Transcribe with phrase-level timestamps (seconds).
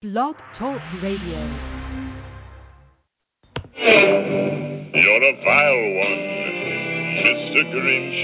[0.00, 1.42] Blog Talk Radio.
[3.74, 6.22] You're a vile one,
[7.26, 7.66] Mr.
[7.74, 8.20] Grinch.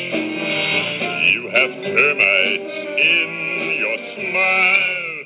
[1.35, 3.31] You have termites in
[3.83, 5.19] your smile.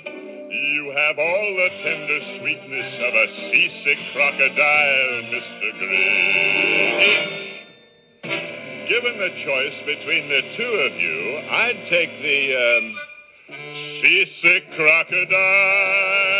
[0.48, 5.68] You have all the tender sweetness of a seasick crocodile, Mr.
[5.84, 7.12] Grinch.
[8.88, 12.96] Given the choice between the two of you, I'd take the um,
[14.02, 16.37] seasick crocodile.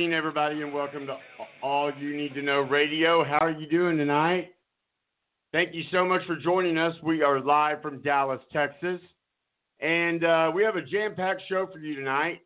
[0.00, 1.14] Evening, everybody, and welcome to
[1.62, 3.22] All You Need to Know Radio.
[3.22, 4.54] How are you doing tonight?
[5.52, 6.94] Thank you so much for joining us.
[7.02, 8.98] We are live from Dallas, Texas,
[9.78, 12.40] and uh, we have a jam packed show for you tonight.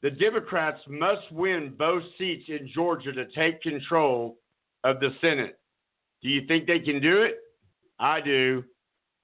[0.00, 4.38] The Democrats must win both seats in Georgia to take control
[4.82, 5.58] of the Senate.
[6.22, 7.36] Do you think they can do it?
[7.98, 8.64] I do.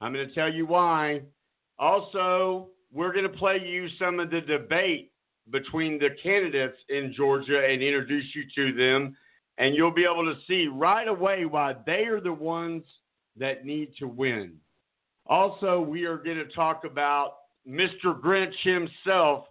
[0.03, 1.23] I'm going to tell you why.
[1.79, 5.12] Also, we're going to play you some of the debate
[5.51, 9.17] between the candidates in Georgia and introduce you to them.
[9.59, 12.85] And you'll be able to see right away why they are the ones
[13.37, 14.55] that need to win.
[15.27, 17.35] Also, we are going to talk about
[17.69, 18.19] Mr.
[18.21, 19.47] Grinch himself,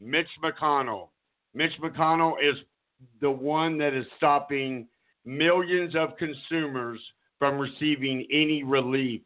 [0.00, 1.08] Mitch McConnell.
[1.54, 2.56] Mitch McConnell is
[3.20, 4.86] the one that is stopping
[5.24, 7.00] millions of consumers
[7.38, 9.22] from receiving any relief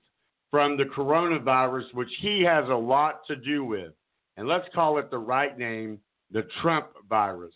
[0.51, 3.93] from the coronavirus, which he has a lot to do with.
[4.37, 5.99] And let's call it the right name
[6.31, 7.55] the Trump virus.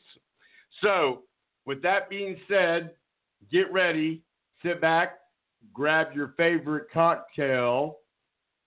[0.80, 1.22] So,
[1.66, 2.92] with that being said,
[3.50, 4.22] get ready,
[4.64, 5.18] sit back,
[5.72, 7.98] grab your favorite cocktail,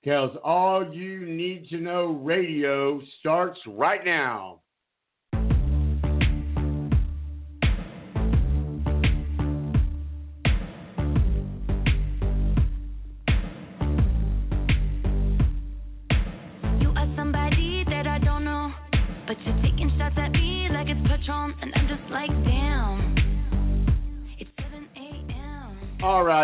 [0.02, 4.62] because all you need to know radio starts right now.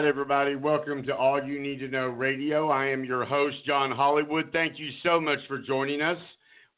[0.01, 2.69] Right, everybody, welcome to All You Need to Know Radio.
[2.69, 4.49] I am your host, John Hollywood.
[4.51, 6.17] Thank you so much for joining us.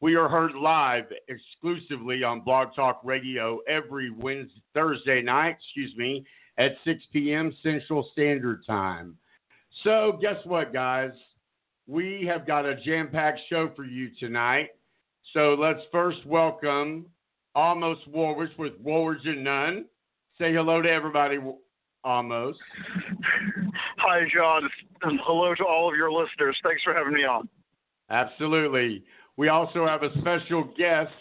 [0.02, 6.26] We are heard live exclusively on Blog Talk Radio every Wednesday, Thursday night, excuse me,
[6.58, 7.56] at 6 p.m.
[7.64, 9.16] Central Standard Time.
[9.86, 11.14] So, guess what, guys?
[11.88, 14.72] We have got a jam packed show for you tonight.
[15.34, 17.06] So, let's first welcome
[17.56, 19.86] Almost Woolwich with Woolwich and Nunn.
[20.38, 21.38] Say hello to everybody,
[22.04, 22.60] Almost.
[23.98, 24.70] Hi, John.
[25.04, 26.58] And hello to all of your listeners.
[26.64, 27.48] Thanks for having me on.
[28.10, 29.04] Absolutely.
[29.38, 31.14] We also have a special guest,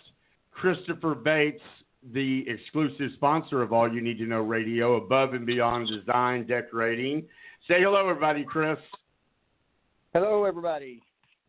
[0.50, 1.62] Christopher Bates,
[2.12, 7.22] the exclusive sponsor of All You Need to Know Radio, above and beyond design decorating.
[7.68, 8.78] Say hello, everybody, Chris.
[10.12, 11.00] Hello, everybody.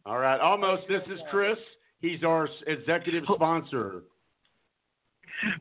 [0.05, 0.83] All right, almost.
[0.87, 1.57] This is Chris.
[2.01, 4.03] He's our executive sponsor.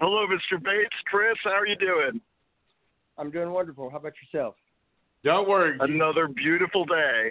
[0.01, 0.63] Hello, Mr.
[0.63, 0.95] Bates.
[1.07, 2.21] Chris, how are you doing?
[3.23, 3.89] I'm doing wonderful.
[3.89, 4.57] How about yourself?
[5.23, 5.75] Don't worry.
[5.77, 7.31] you- Another beautiful day.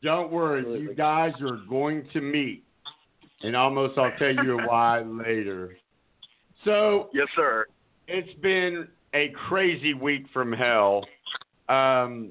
[0.00, 0.80] Don't worry.
[0.80, 2.62] You guys are going to meet.
[3.42, 5.76] And almost, I'll tell you why later.
[6.64, 7.66] So, Yes, sir.
[8.06, 11.04] it's been a crazy week from hell.
[11.68, 12.30] Um,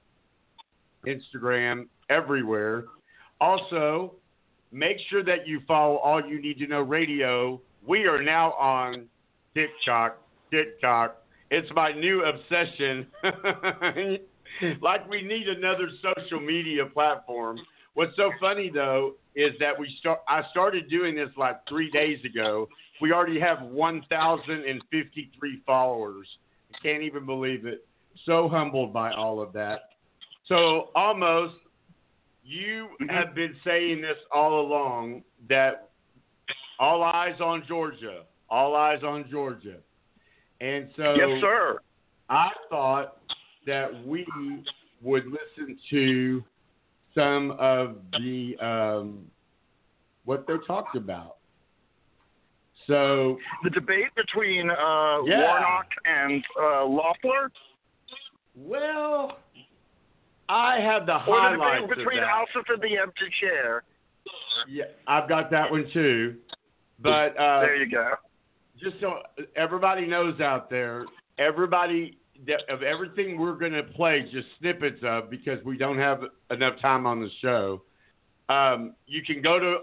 [1.05, 2.85] Instagram, everywhere.
[3.39, 4.15] Also,
[4.71, 7.61] make sure that you follow All You Need to Know Radio.
[7.85, 9.07] We are now on
[9.53, 10.17] TikTok,
[10.51, 11.17] TikTok,
[11.51, 13.07] It's my new obsession.
[14.81, 17.59] like we need another social media platform.
[17.95, 20.19] What's so funny though is that we start.
[20.27, 22.69] I started doing this like three days ago.
[23.01, 26.27] We already have 1,053 followers.
[26.73, 27.85] I can't even believe it.
[28.25, 29.89] So humbled by all of that.
[30.47, 31.55] So almost,
[32.43, 33.09] you mm-hmm.
[33.09, 35.89] have been saying this all along that
[36.79, 39.77] all eyes on Georgia, all eyes on Georgia,
[40.61, 41.79] and so Yes, sir.
[42.29, 43.17] I thought
[43.65, 44.25] that we
[45.01, 46.43] would listen to
[47.15, 49.25] some of the um,
[50.25, 51.37] what they talked about.
[52.87, 55.41] So The debate between uh, Yeah.
[55.41, 57.51] Warnock and uh, Loeffler,
[58.55, 59.39] well,
[60.47, 62.19] I have the or the highlights debate between.
[62.19, 63.83] Ossoff and the empty chair.
[64.69, 66.35] Yeah, I've got that one too.
[66.99, 68.11] But uh, there you go.
[68.79, 69.19] just so
[69.55, 71.05] everybody knows out there,
[71.39, 72.17] everybody
[72.69, 76.21] of everything we're going to play just snippets of because we don't have
[76.51, 77.81] enough time on the show.
[78.49, 79.77] Um, you can go to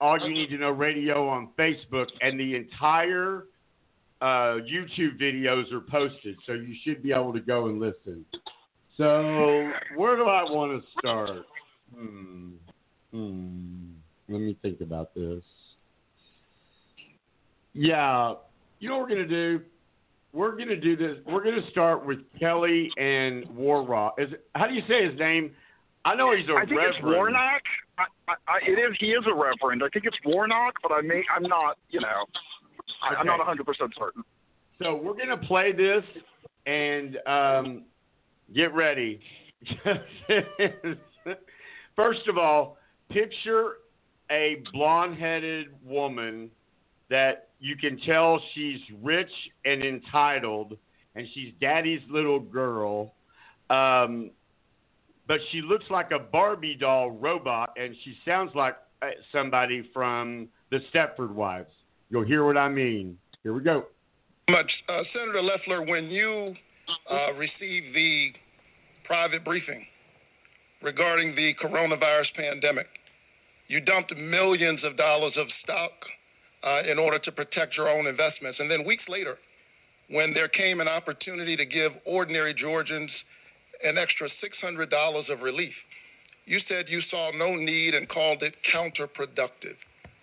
[0.00, 3.44] All You Need to Know Radio on Facebook, and the entire
[4.20, 8.24] uh, YouTube videos are posted, so you should be able to go and listen.
[8.96, 11.46] So, where do I want to start?
[11.94, 12.50] Hmm.
[13.12, 13.90] Hmm.
[14.28, 15.42] Let me think about this.
[17.74, 18.34] Yeah,
[18.80, 19.60] you know what we're gonna do?
[20.32, 21.18] We're gonna do this.
[21.26, 24.14] We're gonna start with Kelly and Warrock.
[24.18, 25.52] Is how do you say his name?
[26.04, 26.96] I know he's a I think reverend.
[26.96, 27.62] it's Warnock.
[27.98, 28.96] I, I, I, it is.
[29.00, 29.82] He is a reverend.
[29.82, 31.22] I think it's Warnock, but I may.
[31.34, 31.78] I'm not.
[31.90, 32.26] You know.
[33.02, 33.48] I, I'm not Okay.
[33.48, 34.22] 100 percent certain.
[34.82, 36.04] So we're gonna play this
[36.66, 37.84] and um,
[38.54, 39.20] get ready.
[41.96, 42.76] First of all,
[43.10, 43.72] picture
[44.30, 46.50] a blonde-headed woman
[47.10, 49.30] that you can tell she's rich
[49.64, 50.76] and entitled,
[51.14, 53.14] and she's daddy's little girl.
[53.70, 54.30] Um,
[55.26, 60.48] but she looks like a Barbie doll robot, and she sounds like uh, somebody from
[60.70, 61.70] the Stepford Wives.
[62.10, 63.18] You'll hear what I mean.
[63.42, 63.84] Here we go.
[64.48, 64.70] much.
[64.88, 66.54] Uh, Senator Loeffler, when you
[67.10, 68.30] uh, received the
[69.04, 69.84] private briefing
[70.82, 72.86] regarding the coronavirus pandemic,
[73.68, 75.92] you dumped millions of dollars of stock
[76.64, 78.58] uh, in order to protect your own investments.
[78.60, 79.38] And then weeks later,
[80.10, 83.10] when there came an opportunity to give ordinary Georgians
[83.84, 85.74] an extra $600 of relief,
[86.46, 89.76] you said you saw no need and called it counterproductive.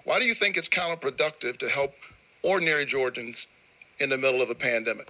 [0.06, 1.92] Why do you think it's counterproductive to help
[2.44, 3.36] ordinary Georgians
[4.00, 5.08] in the middle of a pandemic?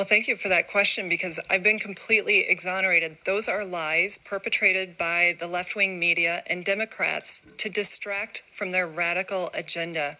[0.00, 3.18] Well, thank you for that question because I've been completely exonerated.
[3.26, 7.26] Those are lies perpetrated by the left wing media and Democrats
[7.62, 10.16] to distract from their radical agenda.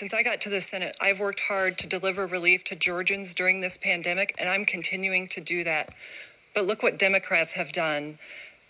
[0.00, 3.60] Since I got to the Senate, I've worked hard to deliver relief to Georgians during
[3.60, 5.90] this pandemic, and I'm continuing to do that.
[6.54, 8.18] But look what Democrats have done.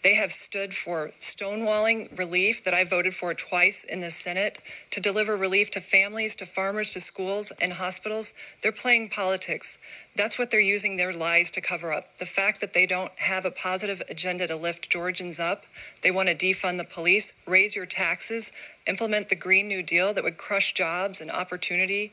[0.02, 4.56] They have stood for stonewalling relief that I voted for twice in the Senate
[4.94, 8.26] to deliver relief to families, to farmers, to schools, and hospitals.
[8.64, 9.66] They're playing politics.
[10.16, 12.04] That's what they're using their lies to cover up.
[12.18, 15.62] The fact that they don't have a positive agenda to lift Georgians up.
[16.02, 18.42] They want to defund the police, raise your taxes,
[18.86, 22.12] implement the Green New Deal that would crush jobs and opportunity.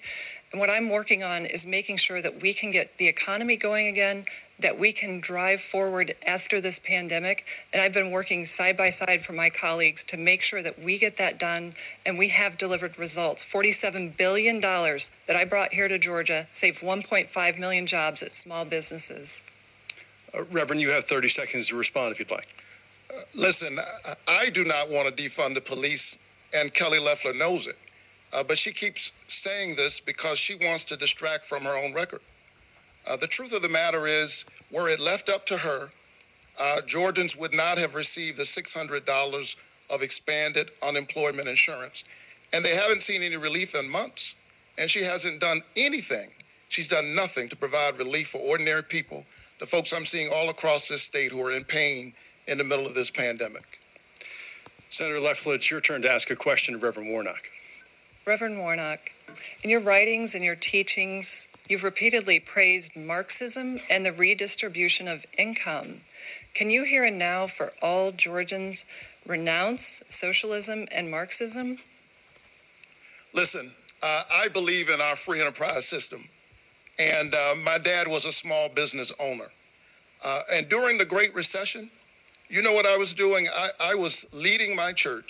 [0.52, 3.88] And what I'm working on is making sure that we can get the economy going
[3.88, 4.24] again,
[4.62, 7.40] that we can drive forward after this pandemic.
[7.74, 10.98] And I've been working side by side for my colleagues to make sure that we
[10.98, 11.74] get that done
[12.06, 13.40] and we have delivered results.
[13.54, 19.28] $47 billion that I brought here to Georgia saved 1.5 million jobs at small businesses.
[20.34, 22.48] Uh, Reverend, you have 30 seconds to respond if you'd like.
[23.10, 26.02] Uh, listen, I, I do not want to defund the police,
[26.54, 27.76] and Kelly Loeffler knows it.
[28.34, 29.00] Uh, but she keeps
[29.46, 32.20] saying this because she wants to distract from her own record.
[33.08, 34.30] Uh, the truth of the matter is,
[34.72, 35.90] were it left up to her,
[36.60, 39.44] uh, Georgians would not have received the $600
[39.90, 41.94] of expanded unemployment insurance.
[42.54, 44.22] And they haven't seen any relief in months.
[44.78, 46.30] And she hasn't done anything.
[46.70, 49.24] She's done nothing to provide relief for ordinary people,
[49.60, 52.14] the folks I'm seeing all across this state who are in pain
[52.48, 53.64] in the middle of this pandemic.
[54.98, 57.42] Senator Loeffler, it's your turn to ask a question of Reverend Warnock.
[58.26, 59.00] Reverend Warnock,
[59.64, 61.26] in your writings and your teachings,
[61.68, 66.02] you've repeatedly praised Marxism and the redistribution of income.
[66.56, 68.76] Can you here and now, for all Georgians,
[69.28, 69.80] renounce
[70.22, 71.78] socialism and Marxism?
[73.34, 73.72] Listen,
[74.02, 76.24] uh, I believe in our free enterprise system.
[76.98, 79.48] And uh, my dad was a small business owner.
[80.24, 81.92] Uh, and during the Great Recession,
[82.50, 83.48] you know what I was doing?
[83.48, 85.30] I, I was leading my church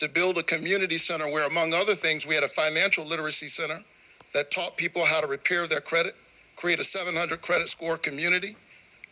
[0.00, 3.80] to build a community center where, among other things, we had a financial literacy center,
[4.34, 6.14] that taught people how to repair their credit,
[6.56, 8.56] create a 700 credit score community,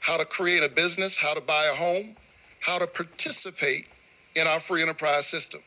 [0.00, 2.14] how to create a business, how to buy a home,
[2.64, 3.84] how to participate
[4.36, 5.60] in our free enterprise system.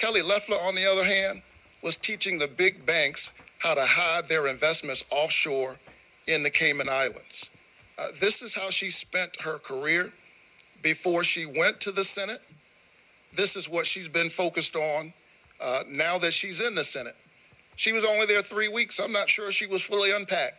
[0.00, 1.42] Kelly Loeffler, on the other hand,
[1.82, 3.20] was teaching the big banks
[3.58, 5.76] how to hide their investments offshore
[6.26, 7.20] in the Cayman Islands.
[7.98, 10.10] Uh, this is how she spent her career
[10.82, 12.40] before she went to the Senate.
[13.36, 15.12] This is what she's been focused on
[15.62, 17.14] uh, now that she's in the Senate.
[17.84, 18.94] She was only there three weeks.
[19.02, 20.54] I'm not sure she was fully unpacked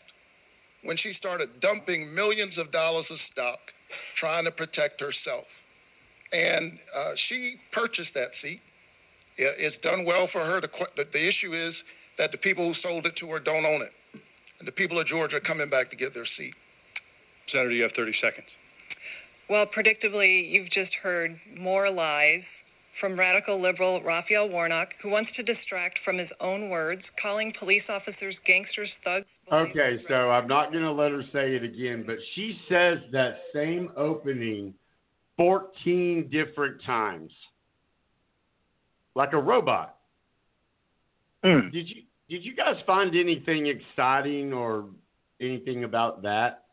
[0.83, 3.59] when she started dumping millions of dollars of stock
[4.19, 5.45] trying to protect herself.
[6.31, 8.61] And uh, she purchased that seat.
[9.37, 10.61] It's done well for her.
[10.61, 10.69] The,
[11.13, 11.73] the issue is
[12.17, 13.91] that the people who sold it to her don't own it.
[14.59, 16.53] And the people of Georgia are coming back to get their seat.
[17.51, 18.47] Senator, you have 30 seconds.
[19.49, 22.41] Well, predictably, you've just heard more lies
[22.99, 27.83] from radical liberal Raphael Warnock, who wants to distract from his own words, calling police
[27.89, 29.25] officers gangsters, thugs.
[29.51, 33.37] Okay, so I'm not going to let her say it again, but she says that
[33.53, 34.73] same opening
[35.37, 37.31] 14 different times,
[39.15, 39.97] like a robot.
[41.45, 41.71] Mm.
[41.71, 44.85] Did you did you guys find anything exciting or
[45.39, 46.65] anything about that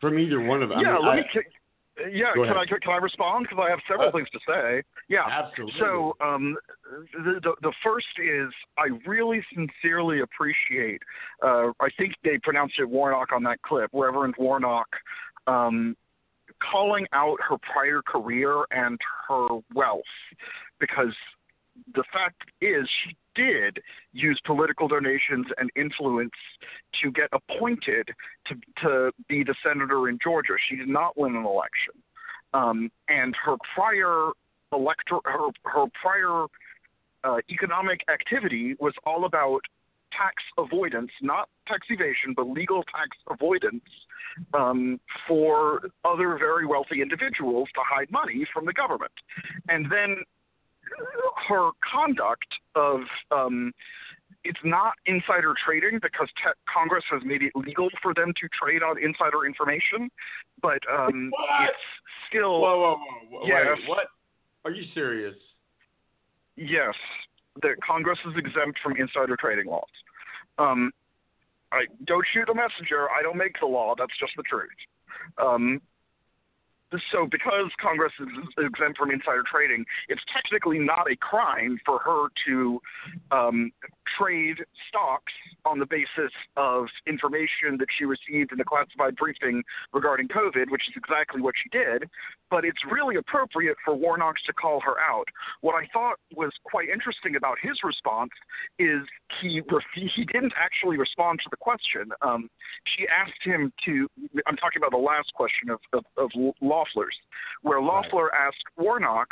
[0.00, 0.80] from either one of them?
[0.80, 1.24] Yeah, I mean, let I, me.
[2.12, 3.46] Yeah, can I can I respond?
[3.48, 4.82] Because I have several Uh, things to say.
[5.08, 5.78] Yeah, Absolutely.
[5.80, 6.56] So um,
[7.12, 11.02] the, the the first is I really sincerely appreciate.
[11.42, 14.88] Uh, I think they pronounced it Warnock on that clip, Reverend Warnock,
[15.46, 15.96] um,
[16.70, 20.02] calling out her prior career and her wealth,
[20.78, 21.14] because
[21.94, 23.78] the fact is she did
[24.12, 26.38] use political donations and influence
[27.00, 28.08] to get appointed
[28.46, 30.54] to to be the senator in Georgia.
[30.68, 31.94] She did not win an election,
[32.52, 34.32] um, and her prior
[34.72, 36.46] elector her her prior
[37.24, 39.60] uh, economic activity was all about
[40.10, 43.84] tax avoidance, not tax evasion, but legal tax avoidance
[44.54, 49.12] um, for other very wealthy individuals to hide money from the government,
[49.68, 50.16] and then
[51.48, 53.72] her conduct of um,
[54.44, 58.82] it's not insider trading because te- Congress has made it legal for them to trade
[58.82, 60.08] on insider information,
[60.62, 61.64] but um, What?
[61.70, 61.78] it's
[62.28, 62.96] still whoa, whoa,
[63.30, 63.66] whoa, whoa, Yes.
[63.80, 64.06] wait, what?
[64.64, 65.34] Are you serious?
[66.56, 66.94] yes,
[67.62, 69.84] that Congress is exempt from insider trading laws.
[70.58, 70.90] Um,
[71.70, 73.08] I don't shoot the messenger.
[73.10, 73.94] I don't make the law.
[73.96, 74.70] That's just the truth.
[75.38, 75.80] Um,
[77.12, 78.28] so because Congress is
[78.58, 82.80] exempt from insider trading, it's technically not a crime for her to
[83.30, 83.70] um,
[84.16, 84.56] trade
[84.88, 85.32] stocks
[85.64, 90.88] on the basis of information that she received in the classified briefing regarding COVID, which
[90.88, 92.08] is exactly what she did.
[92.50, 95.28] But it's really appropriate for Warnock to call her out.
[95.60, 98.30] What I thought was quite interesting about his response
[98.78, 99.02] is
[99.40, 102.10] he ref- he didn't actually respond to the question.
[102.22, 102.48] Um,
[102.96, 104.08] she asked him to.
[104.46, 106.30] I'm talking about the last question of of, of
[106.78, 107.16] Loeffler's,
[107.62, 109.28] where Loeffler asked Warnock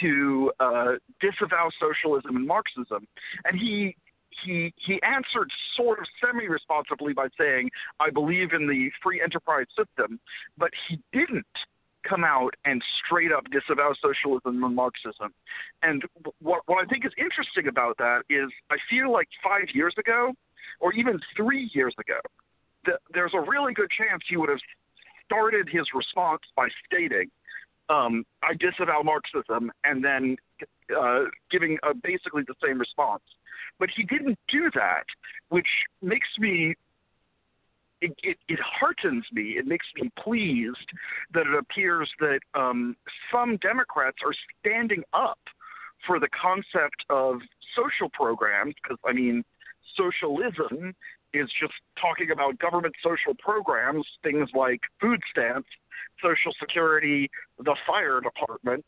[0.00, 3.06] to uh, disavow socialism and Marxism,
[3.44, 3.96] and he
[4.44, 10.20] he he answered sort of semi-responsibly by saying, "I believe in the free enterprise system,"
[10.56, 11.46] but he didn't
[12.08, 15.32] come out and straight up disavow socialism and Marxism.
[15.82, 16.02] And
[16.40, 20.32] what what I think is interesting about that is I feel like five years ago,
[20.80, 22.20] or even three years ago,
[23.12, 24.60] there's a really good chance he would have
[25.30, 27.30] started his response by stating,
[27.88, 30.36] um, "I disavow Marxism," and then
[30.96, 33.22] uh, giving uh, basically the same response.
[33.78, 35.04] But he didn't do that,
[35.48, 35.68] which
[36.02, 36.74] makes me
[38.00, 39.56] it, it, it heartens me.
[39.58, 40.88] It makes me pleased
[41.34, 42.96] that it appears that um,
[43.30, 45.38] some Democrats are standing up
[46.06, 47.36] for the concept of
[47.76, 49.44] social programs, because, I mean,
[49.96, 50.94] socialism
[51.32, 55.68] is just talking about government social programs, things like food stamps,
[56.22, 58.84] Social Security, the fire department,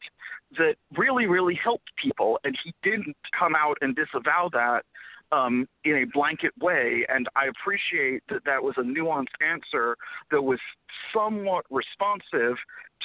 [0.58, 2.38] that really, really helped people.
[2.44, 4.84] And he didn't come out and disavow that
[5.32, 7.06] um, in a blanket way.
[7.08, 9.96] And I appreciate that that was a nuanced answer
[10.30, 10.58] that was
[11.12, 12.56] somewhat responsive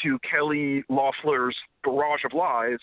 [0.03, 2.79] to Kelly Loeffler's barrage of lies,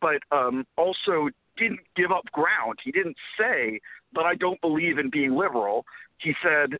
[0.00, 2.78] but um, also didn't give up ground.
[2.82, 3.80] He didn't say,
[4.12, 5.84] but I don't believe in being liberal.
[6.18, 6.78] He said,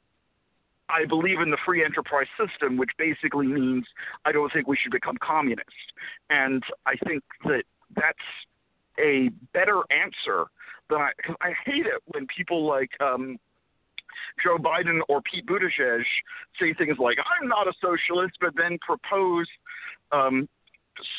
[0.89, 3.85] I believe in the free enterprise system, which basically means
[4.25, 5.93] I don't think we should become communist.
[6.29, 7.63] And I think that
[7.95, 8.19] that's
[8.99, 10.47] a better answer
[10.89, 11.13] than I.
[11.25, 13.39] Cause I hate it when people like um,
[14.43, 16.03] Joe Biden or Pete Buttigieg
[16.59, 19.47] say things like "I'm not a socialist," but then propose
[20.13, 20.49] um,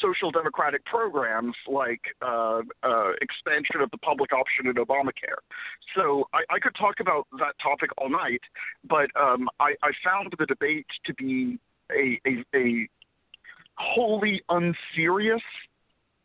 [0.02, 5.42] social democratic programs like uh, uh, expansion of the public option in Obamacare.
[5.96, 8.42] So I, I could talk about that topic all night,
[8.88, 11.60] but um, I, I found the debate to be
[11.92, 12.88] a, a, a
[13.78, 15.42] wholly unserious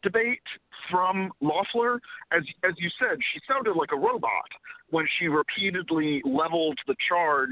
[0.02, 0.42] debate
[0.90, 2.00] from Loeffler.
[2.32, 4.50] As as you said, she sounded like a robot
[4.90, 7.48] when she repeatedly leveled the charge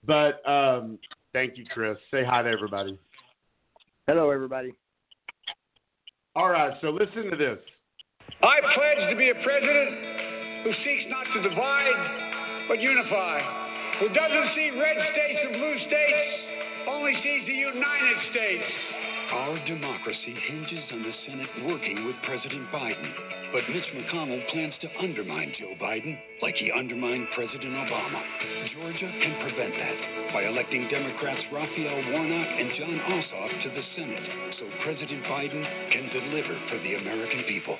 [0.05, 0.99] But um,
[1.31, 1.97] thank you, Chris.
[2.11, 2.99] Say hi to everybody.
[4.07, 4.73] Hello, everybody.
[6.37, 7.57] All right, so listen to this.
[8.45, 9.89] I pledge to be a president
[10.61, 11.97] who seeks not to divide,
[12.69, 13.41] but unify,
[13.97, 16.29] who doesn't see red states and blue states,
[16.93, 18.69] only sees the United States.
[19.27, 23.11] Our democracy hinges on the Senate working with President Biden.
[23.51, 28.23] But Mitch McConnell plans to undermine Joe Biden like he undermined President Obama.
[28.73, 34.23] Georgia can prevent that by electing Democrats Raphael Warnock and Jon Ossoff to the Senate
[34.59, 37.77] so President Biden can deliver for the American people.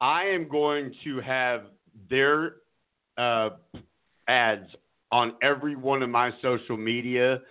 [0.00, 1.64] I am going to have
[2.08, 2.56] their
[3.18, 3.50] uh,
[4.28, 4.68] ads
[5.10, 7.42] on every one of my social media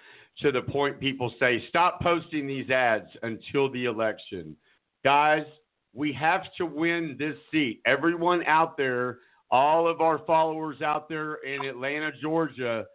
[0.41, 4.56] to the point people say, stop posting these ads until the election.
[5.04, 5.45] Guys,
[5.93, 7.82] we have to win this seat.
[7.86, 12.86] Everyone out there, all of our followers out there in Atlanta, Georgia,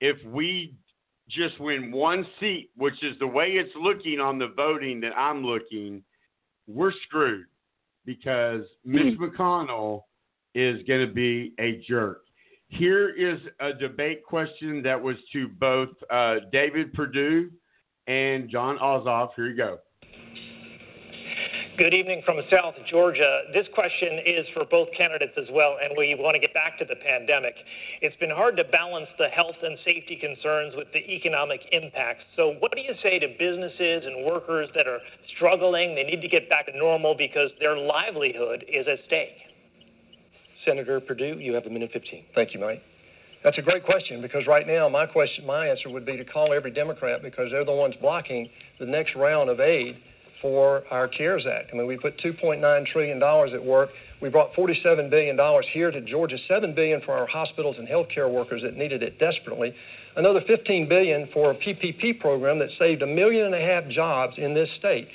[0.00, 0.74] if we
[1.28, 5.44] just win one seat, which is the way it's looking on the voting that I'm
[5.44, 6.02] looking,
[6.66, 7.46] we're screwed
[8.04, 10.02] because Mitch McConnell
[10.54, 12.23] is going to be a jerk.
[12.68, 17.50] Here is a debate question that was to both uh, David Perdue
[18.06, 19.30] and Jon Ossoff.
[19.36, 19.78] Here you go.
[21.76, 23.42] Good evening from South Georgia.
[23.52, 26.84] This question is for both candidates as well, and we want to get back to
[26.84, 27.54] the pandemic.
[28.00, 32.22] It's been hard to balance the health and safety concerns with the economic impacts.
[32.36, 35.00] So, what do you say to businesses and workers that are
[35.34, 35.96] struggling?
[35.96, 39.34] They need to get back to normal because their livelihood is at stake.
[40.64, 42.24] Senator Perdue, you have a minute 15.
[42.34, 42.82] Thank you, Mike.
[43.42, 46.54] That's a great question because right now my question, my answer would be to call
[46.54, 48.48] every Democrat because they're the ones blocking
[48.80, 49.96] the next round of aid
[50.40, 51.70] for our CARES Act.
[51.72, 53.90] I mean, we put 2.9 trillion dollars at work.
[54.22, 58.30] We brought 47 billion dollars here to Georgia, 7 billion for our hospitals and healthcare
[58.30, 59.74] workers that needed it desperately.
[60.16, 64.34] Another 15 billion for a PPP program that saved a million and a half jobs
[64.38, 65.08] in this state.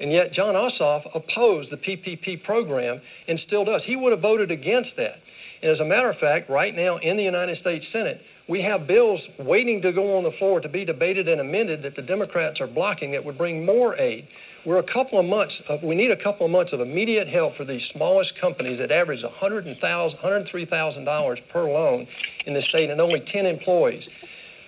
[0.00, 3.82] And yet Jon Ossoff opposed the PPP program and still does.
[3.84, 5.16] He would have voted against that.
[5.62, 8.86] And as a matter of fact, right now in the United States Senate, we have
[8.86, 12.60] bills waiting to go on the floor to be debated and amended that the Democrats
[12.60, 14.28] are blocking that would bring more aid.
[14.64, 17.56] We're a couple of months, of, we need a couple of months of immediate help
[17.56, 22.06] for these smallest companies that average $100,000, $103,000 per loan
[22.46, 24.02] in the state and only 10 employees.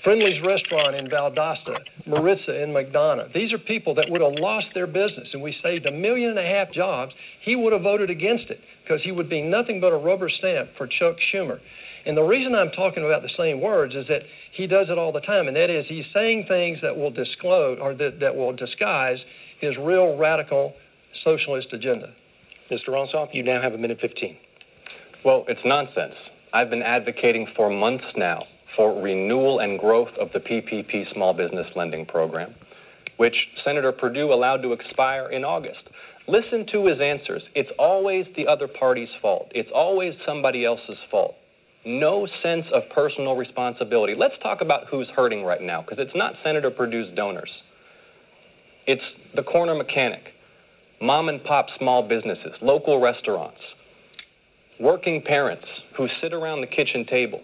[0.09, 3.31] Friendly's Restaurant in Valdosta, Maritza in McDonough.
[3.35, 6.39] These are people that would have lost their business, and we saved a million and
[6.39, 7.13] a half jobs.
[7.43, 10.71] He would have voted against it because he would be nothing but a rubber stamp
[10.79, 11.61] for Chuck Schumer.
[12.07, 15.13] And the reason I'm talking about the same words is that he does it all
[15.13, 18.57] the time, and that is he's saying things that will disclose or that, that will
[18.57, 19.19] disguise
[19.61, 20.73] his real radical
[21.23, 22.15] socialist agenda.
[22.73, 22.89] Mr.
[22.93, 24.39] Ossoff, you now have a minute 15.
[25.23, 26.15] Well, it's nonsense.
[26.55, 28.45] I've been advocating for months now
[28.79, 32.55] for renewal and growth of the PPP small business lending program,
[33.19, 35.81] which Senator Perdue allowed to expire in August.
[36.29, 37.43] Listen to his answers.
[37.57, 39.51] It's always the other party's fault.
[39.53, 41.35] It's always somebody else's fault.
[41.85, 44.15] no sense of personal responsibility.
[44.17, 47.51] Let's talk about who's hurting right now, because it's not Senator Perdue's donors.
[48.87, 49.03] It's
[49.35, 50.23] the corner mechanic,
[51.01, 53.61] mom and pop small businesses, local restaurants,
[54.81, 55.65] working parents
[55.97, 57.41] who sit around the kitchen table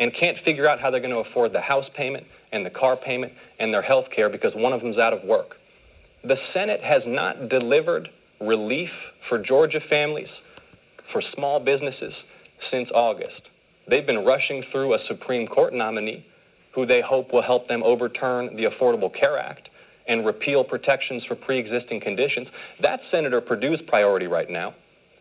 [0.00, 2.96] and can't figure out how they're going to afford the house payment and the car
[2.96, 5.50] payment and their health care because one of them's out of work.
[6.24, 8.08] The Senate has not delivered
[8.40, 8.90] relief
[9.28, 10.28] for Georgia families,
[11.12, 12.14] for small businesses,
[12.70, 13.42] since August.
[13.88, 16.26] They've been rushing through a Supreme Court nominee
[16.74, 19.68] who they hope will help them overturn the Affordable Care Act
[20.06, 22.48] and repeal protections for pre existing conditions.
[22.80, 24.74] That's Senator Perdue's priority right now,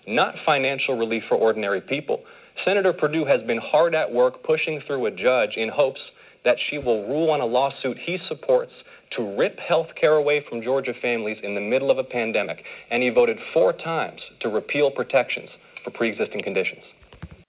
[0.08, 2.22] not financial relief for ordinary people.
[2.66, 6.00] Senator Perdue has been hard at work pushing through a judge in hopes
[6.46, 8.72] that she will rule on a lawsuit he supports
[9.16, 12.64] to rip health care away from Georgia families in the middle of a pandemic.
[12.92, 15.50] And he voted four times to repeal protections
[15.84, 16.82] for pre existing conditions.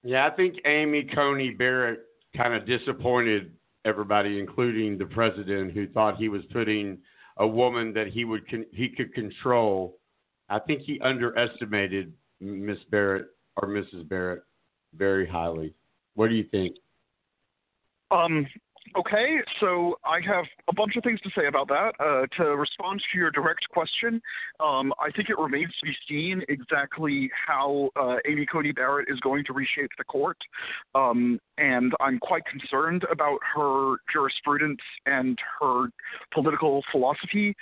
[0.03, 2.01] Yeah, I think Amy Coney Barrett
[2.37, 3.53] kind of disappointed
[3.85, 6.99] everybody, including the president, who thought he was putting
[7.37, 9.99] a woman that he would con- he could control.
[10.49, 14.09] I think he underestimated Miss Barrett or Mrs.
[14.09, 14.43] Barrett
[14.95, 15.75] very highly.
[16.15, 16.77] What do you think?
[18.11, 18.47] Um,
[18.99, 21.93] okay, so I have a bunch of things to say about that.
[22.01, 24.21] Uh, to respond to your direct question,
[24.59, 29.21] um, I think it remains to be seen exactly how uh, Amy Coney Barrett is
[29.21, 30.39] going to reshape the court.
[30.95, 35.87] Um, and I'm quite concerned about her jurisprudence and her
[36.33, 37.55] political philosophy.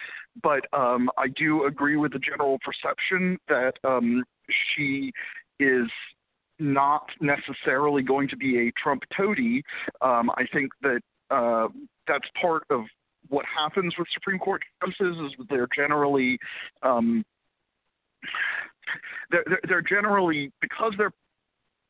[0.42, 5.12] But um, I do agree with the general perception that um, she
[5.60, 5.88] is
[6.59, 9.62] not necessarily going to be a Trump toady.
[10.01, 11.68] Um, I think that uh,
[12.07, 12.83] that's part of
[13.29, 16.38] what happens with Supreme Court justices is they're generally
[16.83, 17.25] um,
[19.31, 21.12] they're, they're generally because they're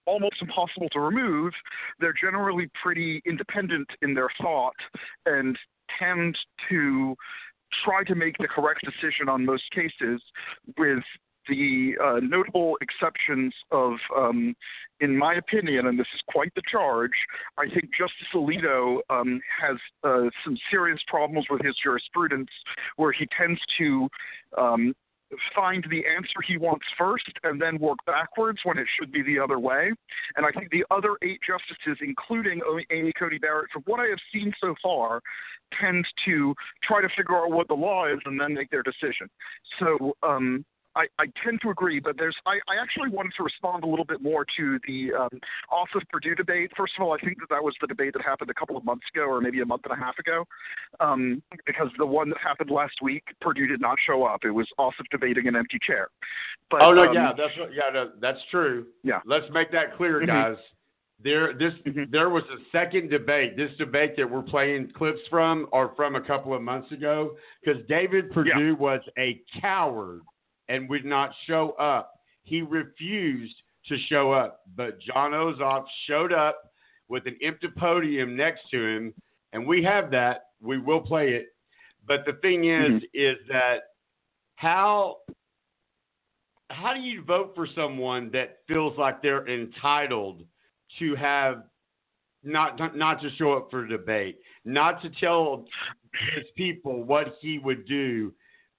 [0.07, 1.53] almost impossible to remove,
[2.01, 4.75] they're generally pretty independent in their thought
[5.27, 5.57] and
[5.99, 6.37] tend
[6.71, 7.15] to
[7.85, 10.21] try to make the correct decision on most cases
[10.79, 11.03] with
[11.49, 14.55] the uh, notable exceptions of, um,
[15.01, 17.13] in my opinion, and this is quite the charge,
[17.57, 22.51] I think Justice Alito um, has uh, some serious problems with his jurisprudence
[22.97, 24.09] where he tends to
[24.57, 24.95] um,
[25.55, 29.39] find the answer he wants first and then work backwards when it should be the
[29.39, 29.93] other way.
[30.37, 34.19] And I think the other eight justices, including Amy Coney Barrett, from what I have
[34.33, 35.21] seen so far,
[35.79, 39.29] tend to try to figure out what the law is and then make their decision.
[39.79, 40.65] So um,
[40.99, 44.05] I, I tend to agree, but there's I, I actually wanted to respond a little
[44.05, 45.41] bit more to the um,
[46.11, 46.73] Perdue debate.
[46.77, 48.85] First of all, I think that that was the debate that happened a couple of
[48.85, 50.45] months ago, or maybe a month and a half ago,
[50.99, 54.41] um, because the one that happened last week, Perdue did not show up.
[54.45, 56.09] It was Ossoff debating an empty chair.
[56.69, 58.87] But, oh no, um, yeah, that's what, yeah, no, that's true.
[59.05, 60.27] Yeah, let's make that clear, Mhm.
[60.27, 60.57] guys.
[61.23, 62.11] There, this, Mm-hmm.
[62.11, 63.57] there was a second debate.
[63.57, 67.85] This debate that we're playing clips from are from a couple of months ago because
[67.89, 70.21] David Perdue was a coward
[70.69, 72.15] and would not show up.
[72.43, 73.55] He refused
[73.87, 76.73] to show up, but Jon Ossoff showed up
[77.09, 79.15] with an empty podium next to him,
[79.53, 80.45] and we have that.
[80.61, 81.49] We will play it.
[82.07, 83.05] But the thing is, mm-hmm.
[83.15, 83.79] is that
[84.57, 85.19] how
[86.71, 90.45] how do you vote for someone that feels like they're entitled
[90.99, 91.65] to have
[92.43, 95.65] not not, not to show up for a debate, not to tell
[96.35, 98.33] his people what he would do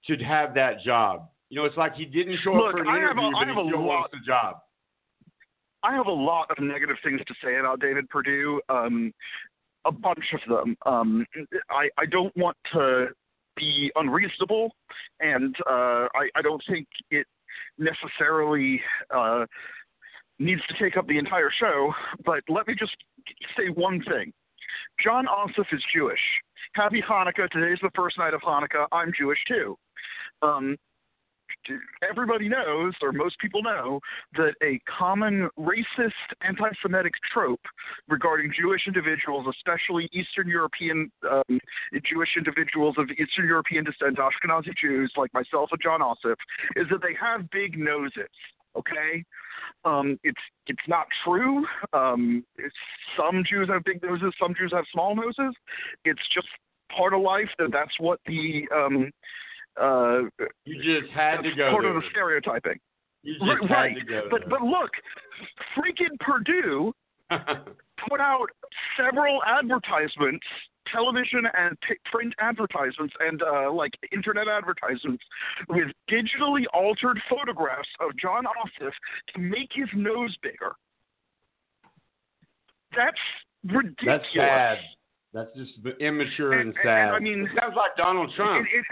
[0.06, 1.28] to have that job?
[1.50, 3.46] You know, it's like he didn't show up for an I have a- interview, I
[3.46, 4.56] have he a lot- the job.
[5.82, 8.60] I have a lot of negative things to say about David Perdue.
[8.68, 9.12] Um,
[9.86, 10.76] a bunch of them.
[10.84, 11.26] Um,
[11.70, 13.06] I, I don't want to
[13.56, 14.72] be unreasonable,
[15.20, 17.26] and uh, I, I don't think it
[17.78, 18.80] necessarily
[19.14, 19.46] uh,
[20.38, 21.92] needs to take up the entire show.
[22.26, 22.94] But let me just
[23.56, 24.32] say one thing.
[25.02, 26.20] Jon Ossoff is Jewish.
[26.74, 27.48] Happy Hanukkah.
[27.50, 28.86] Today's the first night of Hanukkah.
[28.92, 29.78] I'm Jewish too.
[30.42, 30.76] Um,
[32.08, 34.00] everybody knows, or most people know,
[34.34, 36.10] that a common racist
[36.42, 37.60] anti Semitic trope
[38.08, 41.60] regarding Jewish individuals, especially Eastern European um,
[42.04, 46.36] Jewish individuals of Eastern European descent, Ashkenazi Jews like myself and Jon Ossoff,
[46.76, 48.28] is that they have big noses.
[48.76, 49.24] Okay?
[49.84, 51.64] Um, it's it's not true.
[51.92, 52.74] Um, it's,
[53.16, 55.54] some Jews have big noses, some Jews have small noses.
[56.04, 56.46] It's just
[56.96, 59.10] part of life that that's what the um,
[59.80, 60.22] uh,
[60.64, 62.78] You just had to go part of the stereotyping.
[63.22, 64.90] You just right, had to go but but look,
[65.76, 66.92] freaking Perdue
[68.08, 68.46] put out
[68.96, 70.46] several advertisements,
[70.90, 71.76] television and
[72.10, 75.22] print advertisements, and uh, like internet advertisements
[75.68, 78.92] with digitally altered photographs of Jon Ossoff
[79.34, 80.72] to make his nose bigger.
[82.96, 83.16] That's
[83.64, 83.96] ridiculous.
[84.06, 84.78] That's sad.
[85.32, 87.06] That's just immature and, And- sad.
[87.08, 88.66] and, I mean, it sounds like Donald Trump.
[88.66, 88.84] It- it-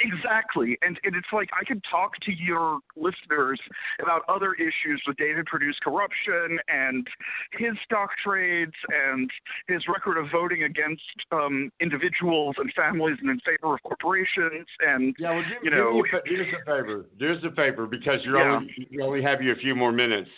[0.00, 3.60] exactly, and and it's like I could talk to your listeners
[4.02, 7.06] about other issues with David Perdue's corruption and
[7.52, 9.30] his stock trades and
[9.68, 15.14] his record of voting against um, individuals and families and in favor of corporations and
[15.18, 17.06] yeah, well, do, you know do us a favor.
[17.18, 18.56] Do us a favor because you're Yeah.
[18.56, 20.30] only you only have you a few more minutes.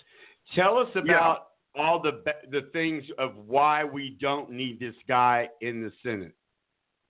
[0.54, 5.82] Tell us about all the the things of why we don't need this guy in
[5.82, 6.34] the Senate.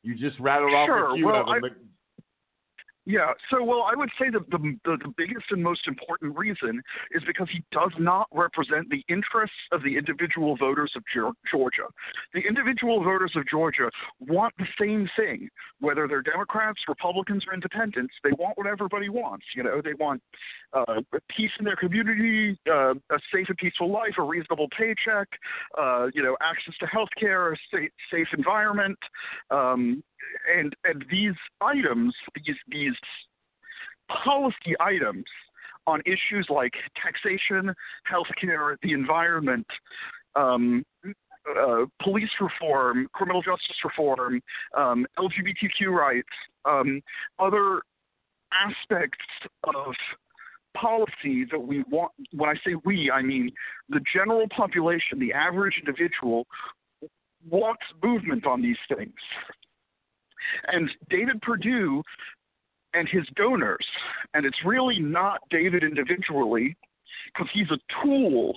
[0.03, 1.70] You just rattled off a few well, of them.
[3.04, 6.80] Yeah, so well, I would say that the, the the biggest and most important reason
[7.10, 11.02] is because he does not represent the interests of the individual voters of
[11.50, 11.88] Georgia.
[12.32, 15.48] The individual voters of Georgia want the same thing,
[15.80, 18.14] whether they're Democrats, Republicans, or Independents.
[18.22, 19.46] They want what everybody wants.
[19.56, 20.22] You know, they want
[20.72, 25.28] uh, peace in their community, uh, a safe and peaceful life, a reasonable paycheck,
[25.76, 28.98] uh, you know, access to health care, a safe, safe environment,
[29.50, 30.04] um,
[30.56, 32.94] and and these items, these these
[34.08, 35.24] policy items
[35.87, 37.74] on issues like taxation,
[38.11, 39.66] healthcare, the environment,
[40.37, 44.40] um, uh, police reform, criminal justice reform,
[44.76, 46.28] um, LGBTQ rights,
[46.64, 47.00] um,
[47.38, 47.82] other
[48.52, 49.18] aspects
[49.64, 49.94] of
[50.76, 52.12] policy that we want.
[52.32, 53.50] When I say we, I mean
[53.88, 56.46] the general population, the average individual
[57.50, 59.12] wants movement on these things.
[60.68, 62.02] And David Perdue
[62.94, 63.87] and his donors,
[64.35, 66.76] and it's really not David individually,
[67.26, 68.55] because he's a tool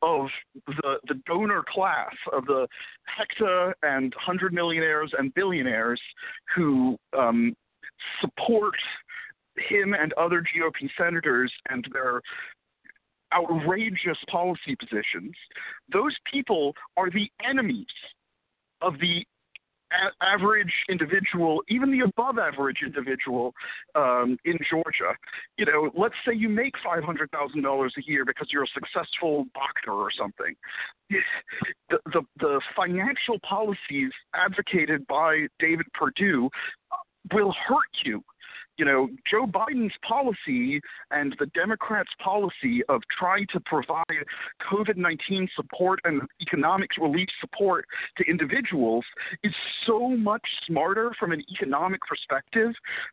[0.00, 0.28] of
[0.66, 2.68] the the donor class of the
[3.18, 6.00] hecta and hundred millionaires and billionaires
[6.54, 7.54] who um,
[8.20, 8.74] support
[9.68, 12.22] him and other GOP senators and their
[13.34, 15.34] outrageous policy positions.
[15.92, 17.86] Those people are the enemies
[18.80, 19.24] of the
[19.92, 23.54] a- average individual, even the above average individual
[23.94, 25.14] um, in Georgia.
[25.56, 27.28] You know, let's say you make $500,000
[27.96, 30.54] a year because you're a successful doctor or something.
[31.10, 36.50] The, the, the financial policies advocated by David Perdue
[37.32, 38.22] will hurt you
[38.78, 44.04] you know, Joe Biden's policy and the Democrats' policy of trying to provide
[44.70, 47.84] COVID 19 support and economic relief support
[48.16, 49.04] to individuals
[49.42, 49.52] is
[49.84, 52.72] so much smarter from an economic perspective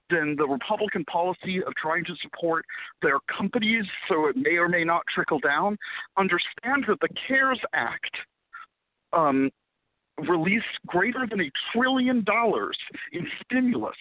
[0.10, 2.64] than the Republican policy of trying to support
[3.02, 5.78] their companies so it may or may not trickle down.
[6.18, 8.16] Understand that the CARES Act.
[9.14, 9.50] Um,
[10.30, 12.78] released greater than a trillion dollars
[13.12, 13.98] in stimulus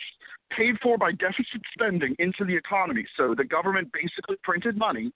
[0.50, 3.06] paid for by deficit spending into the economy.
[3.16, 5.12] So the government basically printed money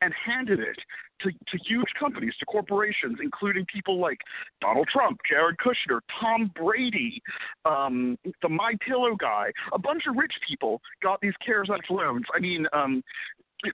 [0.00, 0.78] and handed it
[1.20, 4.18] to, to huge companies, to corporations, including people like
[4.60, 7.22] Donald Trump, Jared Kushner, Tom Brady,
[7.64, 9.52] um, the My Pillow guy.
[9.72, 12.24] A bunch of rich people got these CARES Act loans.
[12.34, 13.02] I mean, um,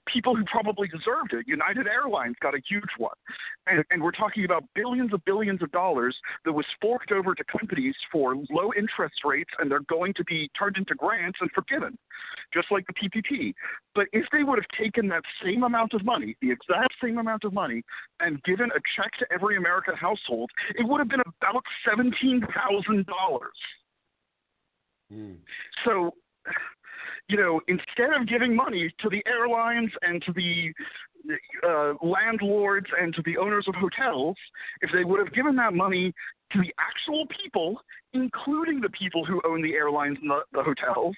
[0.05, 1.47] people who probably deserved it.
[1.47, 3.15] United Airlines got a huge one.
[3.67, 7.43] And, and we're talking about billions of billions of dollars that was forked over to
[7.45, 11.97] companies for low interest rates, and they're going to be turned into grants and forgiven,
[12.53, 13.53] just like the PPP.
[13.95, 17.43] But if they would have taken that same amount of money, the exact same amount
[17.43, 17.83] of money,
[18.19, 23.05] and given a check to every American household, it would have been about $17,000.
[25.09, 25.33] Hmm.
[25.85, 26.13] So,
[27.29, 30.73] you know, instead of giving money to the airlines and to the
[31.67, 34.35] uh, landlords and to the owners of hotels,
[34.81, 36.13] if they would have given that money
[36.53, 37.81] to the actual people,
[38.13, 41.15] including the people who own the airlines and the, the hotels,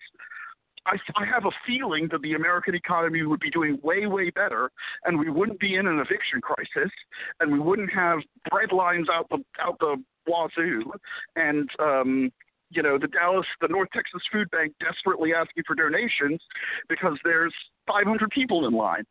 [0.85, 4.71] I, I have a feeling that the American economy would be doing way, way better,
[5.05, 6.91] and we wouldn't be in an eviction crisis,
[7.39, 8.19] and we wouldn't have
[8.49, 10.91] bread lines out the out the wazoo,
[11.35, 12.31] and um,
[12.71, 16.41] you know the Dallas, the North Texas Food Bank desperately asking for donations
[16.87, 17.53] because there's
[17.87, 19.03] 500 people in line.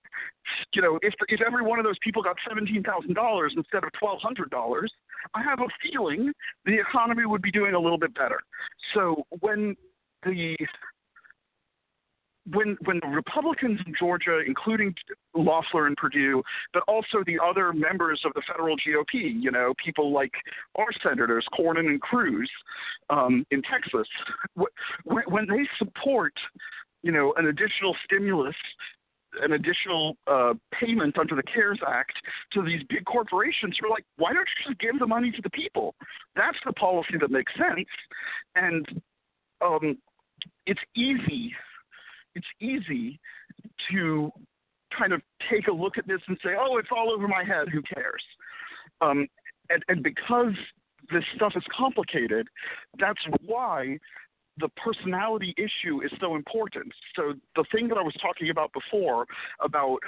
[0.73, 3.91] You know, if if every one of those people got seventeen thousand dollars instead of
[3.99, 4.93] twelve hundred dollars,
[5.35, 6.33] I have a feeling
[6.65, 8.41] the economy would be doing a little bit better.
[8.95, 9.77] So when
[10.25, 10.57] the
[12.53, 14.95] when when the Republicans in Georgia, including
[15.35, 20.13] Loeffler and Perdue, but also the other members of the federal GOP, you know, people
[20.13, 20.33] like
[20.77, 22.51] our senators Cornyn and Cruz
[23.11, 24.09] um, in Texas,
[24.55, 26.33] when, when they support,
[27.03, 28.57] you know, an additional stimulus.
[29.43, 32.15] An additional uh, payment under the CARES Act
[32.55, 33.77] to these big corporations.
[33.81, 35.95] We're like, why don't you just give the money to the people?
[36.35, 37.87] That's the policy that makes sense.
[38.57, 39.03] And
[39.61, 39.99] um,
[40.65, 41.53] it's easy
[42.35, 43.19] it's easy
[43.91, 44.31] to
[44.97, 47.69] kind of take a look at this and say, oh, it's all over my head.
[47.69, 48.23] Who cares?
[49.01, 49.27] Um,
[49.71, 50.55] and, and because
[51.13, 52.49] this stuff is complicated,
[52.99, 53.99] that's why
[54.59, 56.93] the personality issue is so important.
[57.15, 59.27] So the thing that I was talking about before
[59.61, 59.99] about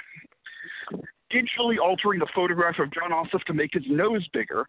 [1.33, 4.67] digitally altering the photograph of Jon Ossoff to make his nose bigger,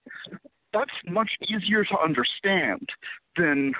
[0.72, 2.88] that's much easier to understand
[3.36, 3.72] than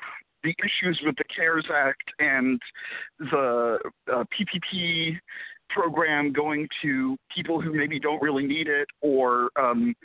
[0.43, 2.59] the issues with the CARES Act and
[3.19, 3.79] the
[4.11, 5.17] uh, PPP
[5.69, 9.95] program going to people who maybe don't really need it or um,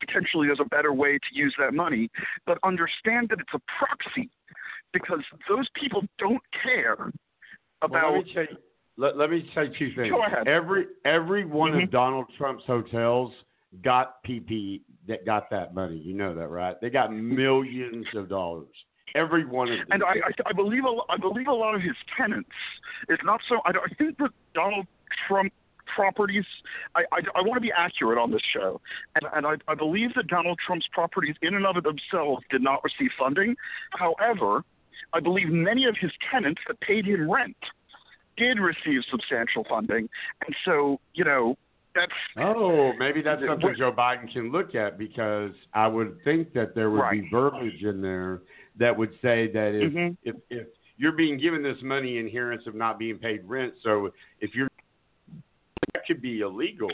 [0.00, 2.08] potentially there's a better way to use that money,
[2.46, 4.30] but understand that it's a proxy
[4.92, 7.10] because those people don't care
[7.82, 8.12] about.
[8.12, 8.48] Well, let me say,
[8.96, 10.10] let, let me say two things.
[10.10, 10.48] Go ahead.
[10.48, 11.84] Every every one Mhm.
[11.84, 13.32] of Donald Trump's hotels
[13.82, 15.96] got PP that got that money.
[15.96, 16.80] You know that, right?
[16.80, 18.68] They got millions of dollars.
[19.14, 19.86] Every one of them.
[19.90, 22.50] And I, I, I believe a, I believe a lot of his tenants.
[23.08, 23.56] It's not so.
[23.64, 24.86] I, I think that Donald
[25.26, 25.52] Trump
[25.94, 26.44] properties.
[26.94, 28.80] I, I, I want to be accurate on this show,
[29.14, 32.82] and, and I, I believe that Donald Trump's properties, in and of themselves, did not
[32.84, 33.56] receive funding.
[33.92, 34.64] However,
[35.12, 37.56] I believe many of his tenants that paid him rent
[38.36, 40.08] did receive substantial funding,
[40.46, 41.56] and so you know
[41.94, 46.74] that's Oh, maybe that's something Joe Biden can look at because I would think that
[46.74, 48.42] there would be verbiage in there
[48.78, 50.16] that would say that if, Mhm.
[50.22, 54.12] if if you're being given this money in adherence of not being paid rent, so
[54.40, 54.68] if you're
[55.94, 56.90] that could be illegal.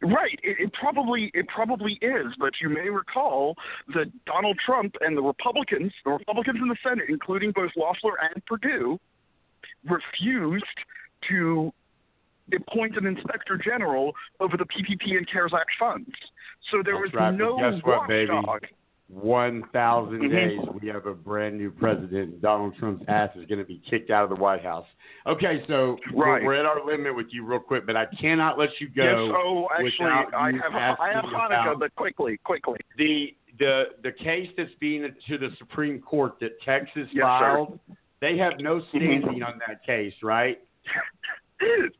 [0.00, 0.38] Right.
[0.44, 3.56] It, it probably it probably is, but you may recall
[3.94, 8.44] that Donald Trump and the Republicans, the Republicans in the Senate, including both Loeffler and
[8.46, 9.00] Perdue,
[9.84, 10.64] refused
[11.28, 11.72] to
[12.54, 16.14] appoint an inspector general over the PPP and CARES Act funds.
[16.70, 18.62] So there That's was right, no what,
[19.08, 19.20] baby?
[19.20, 19.24] watchdog.
[19.28, 20.30] One thousand Mhm.
[20.30, 22.40] days, we have a brand new president.
[22.40, 24.86] Donald Trump's ass is going to be kicked out of the White House.
[25.26, 26.42] Okay, so we're- Right.
[26.44, 29.02] we're at our limit with you, real quick, but I cannot let you go.
[29.26, 29.34] yes.
[29.36, 32.78] Oh, actually, I have I have Hanukkah, but quickly, quickly.
[32.96, 37.56] the the the case that's being to the Supreme Court that Texas Yes, sir.
[37.56, 37.80] filed,
[38.20, 38.96] they have no Mm-hmm.
[38.98, 40.60] standing on that case, right?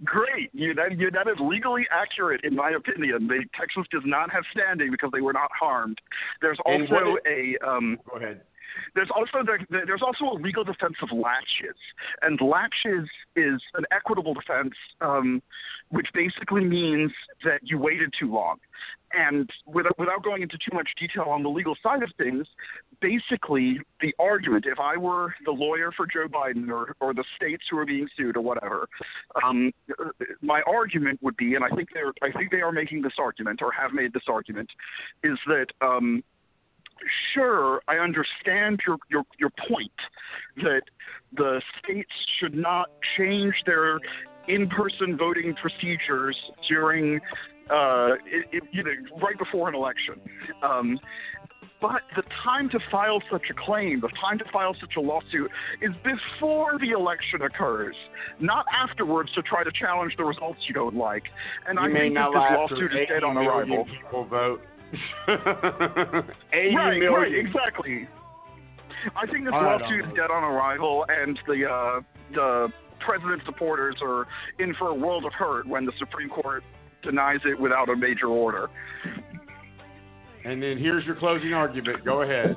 [0.05, 0.51] Great.
[0.53, 3.27] You, that, you, that is legally accurate, in my opinion.
[3.27, 5.99] They, Texas does not have standing because they were not harmed.
[6.41, 8.43] There's also a um, Go ahead.
[8.95, 11.77] There's also there, there's also a legal defense of laches,
[12.23, 15.43] and laches is an equitable defense, um,
[15.91, 17.13] which basically means
[17.45, 18.59] that you waited too long.
[19.13, 22.47] And without, without going into too much detail on the legal side of things,
[23.01, 27.65] basically the argument, if I were the lawyer for Joe Biden or, or the states
[27.71, 28.87] who are being sued or whatever,
[29.43, 29.73] um,
[30.43, 33.63] my argument would be, and I think they're I think they are making this argument
[33.63, 34.69] or have made this argument,
[35.25, 36.23] is that um,
[37.35, 39.91] sure, I understand your, your your point
[40.57, 40.83] that
[41.37, 44.01] the states should not change their
[44.49, 46.37] in-person voting procedures
[46.69, 47.21] during
[47.71, 48.91] uh, it, it, you know
[49.23, 50.21] right before an election.
[50.63, 50.99] Um,
[51.81, 55.51] but the time to file such a claim, the time to file such a lawsuit,
[55.81, 57.95] is before the election occurs,
[58.41, 61.25] not afterwards to try to challenge the results you don't like.
[61.69, 63.85] And you I think not this lawsuit is dead on arrival.
[63.85, 64.61] people vote.
[65.29, 67.13] 80 right, million.
[67.13, 68.09] right, exactly.
[69.15, 72.01] I think this lawsuit is dead on arrival, and the uh,
[72.35, 72.69] the
[73.01, 74.27] president's supporters are
[74.59, 76.65] in for a world of hurt when the Supreme Court
[77.03, 78.69] denies it without a major order.
[80.45, 82.05] And then here's your closing argument.
[82.05, 82.57] Go ahead.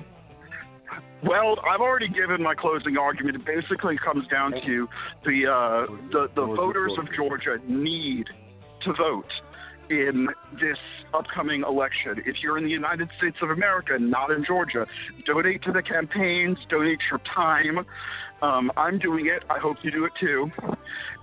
[1.23, 3.35] Well, I've already given my closing argument.
[3.35, 4.87] It basically comes down to
[5.25, 8.25] the uh, the, the voters of Georgia need
[8.83, 9.29] to vote
[9.91, 10.77] in this
[11.13, 12.21] upcoming election.
[12.25, 14.85] If you're in the United States of America, not in Georgia,
[15.25, 17.85] donate to the campaigns, donate your time.
[18.41, 19.43] Um, I'm doing it.
[19.49, 20.49] I hope you do it too.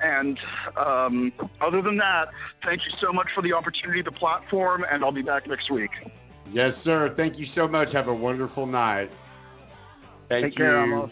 [0.01, 0.39] And
[0.77, 2.27] um, other than that,
[2.65, 5.91] thank you so much for the opportunity, the platform, and I'll be back next week.
[6.53, 7.13] Yes, sir.
[7.17, 7.89] Thank you so much.
[7.93, 9.11] Have a wonderful night.
[10.29, 10.65] Thank Take you.
[10.65, 11.11] care,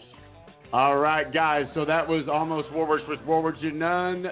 [0.73, 1.65] All right, guys.
[1.73, 4.27] So that was almost Warwards with Warwards and None.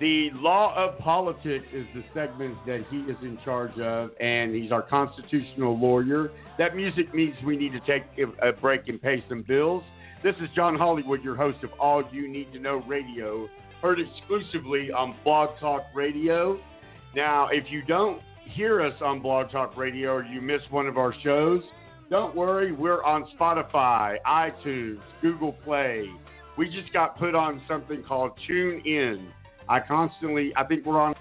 [0.00, 4.72] The law of politics is the segment that he is in charge of, and he's
[4.72, 6.32] our constitutional lawyer.
[6.58, 8.02] That music means we need to take
[8.42, 9.84] a break and pay some bills.
[10.24, 13.48] This is John Hollywood, your host of All You Need to Know Radio,
[13.80, 16.58] heard exclusively on Blog Talk Radio.
[17.14, 18.20] Now, if you don't
[18.54, 21.62] hear us on Blog Talk Radio or you miss one of our shows,
[22.10, 26.06] don't worry, we're on Spotify, iTunes, Google Play.
[26.58, 29.28] We just got put on something called Tune In.
[29.68, 31.14] I constantly, I think we're on.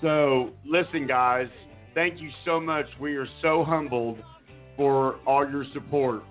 [0.00, 1.48] So, listen, guys,
[1.94, 2.86] thank you so much.
[3.00, 4.18] We are so humbled
[4.76, 6.22] for all your support.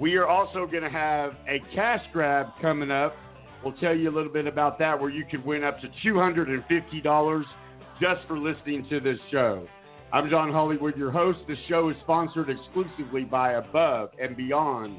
[0.00, 3.14] We are also going to have a cash grab coming up.
[3.62, 7.44] We'll tell you a little bit about that where you could win up to $250
[8.00, 9.66] just for listening to this show.
[10.12, 11.38] I'm John Hollywood, your host.
[11.46, 14.98] The show is sponsored exclusively by Above and Beyond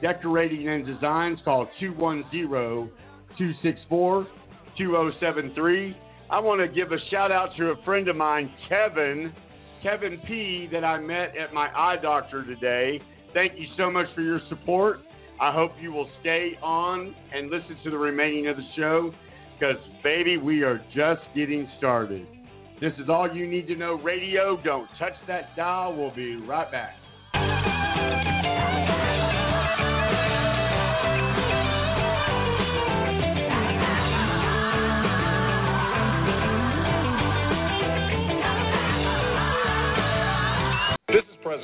[0.00, 1.38] Decorating and Designs.
[1.44, 4.26] Call 210 264
[4.78, 5.96] 2073.
[6.30, 9.32] I want to give a shout out to a friend of mine, Kevin,
[9.82, 13.00] Kevin P., that I met at my eye doctor today.
[13.34, 15.00] Thank you so much for your support.
[15.40, 19.12] I hope you will stay on and listen to the remaining of the show
[19.58, 22.26] because, baby, we are just getting started.
[22.80, 24.60] This is all you need to know radio.
[24.62, 25.96] Don't touch that dial.
[25.96, 26.94] We'll be right back.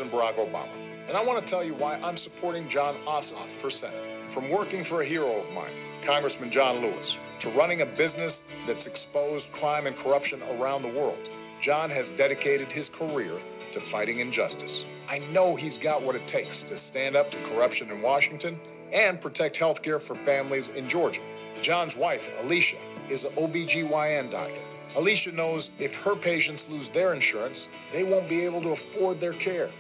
[0.05, 3.71] President Barack Obama, and I want to tell you why I'm supporting Jon Ossoff for
[3.71, 4.35] Senate.
[4.35, 5.73] From working for a hero of mine,
[6.07, 7.09] Congressman John Lewis,
[7.43, 8.33] to running a business
[8.67, 11.19] that's exposed crime and corruption around the world,
[11.65, 14.77] Jon has dedicated his career to fighting injustice.
[15.09, 18.59] I know he's got what it takes to stand up to corruption in Washington
[18.93, 21.21] and protect health care for families in Georgia.
[21.65, 24.65] Jon's wife, Alisha, is an OBGYN doctor.
[24.97, 27.57] Alisha knows if her patients lose their insurance,
[27.93, 29.71] they won't be able to afford their care.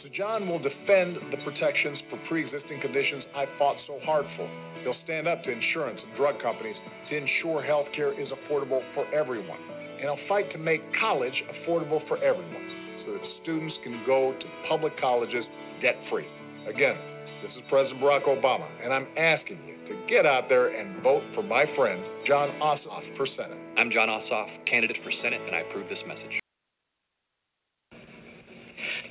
[0.00, 4.48] So Jon will defend the protections for pre-existing conditions I fought so hard for.
[4.82, 6.76] He'll stand up to insurance and drug companies
[7.10, 9.58] to ensure health care is affordable for everyone.
[10.00, 14.46] And he'll fight to make college affordable for everyone so that students can go to
[14.68, 15.44] public colleges
[15.82, 16.26] debt-free.
[16.68, 16.96] Again,
[17.42, 21.22] this is President Barack Obama, and I'm asking you to get out there and vote
[21.34, 23.58] for my friend, Jon Ossoff, for Senate.
[23.76, 26.41] I'm Jon Ossoff, candidate for Senate, and I approve this message.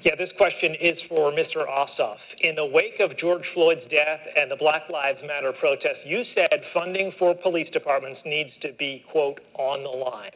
[0.03, 1.67] Yeah, this question is for Mr.
[1.69, 2.17] Ossoff.
[2.41, 6.49] In the wake of George Floyd's death and the Black Lives Matter protests, you said
[6.73, 10.31] funding for police departments needs to be, quote, on the line.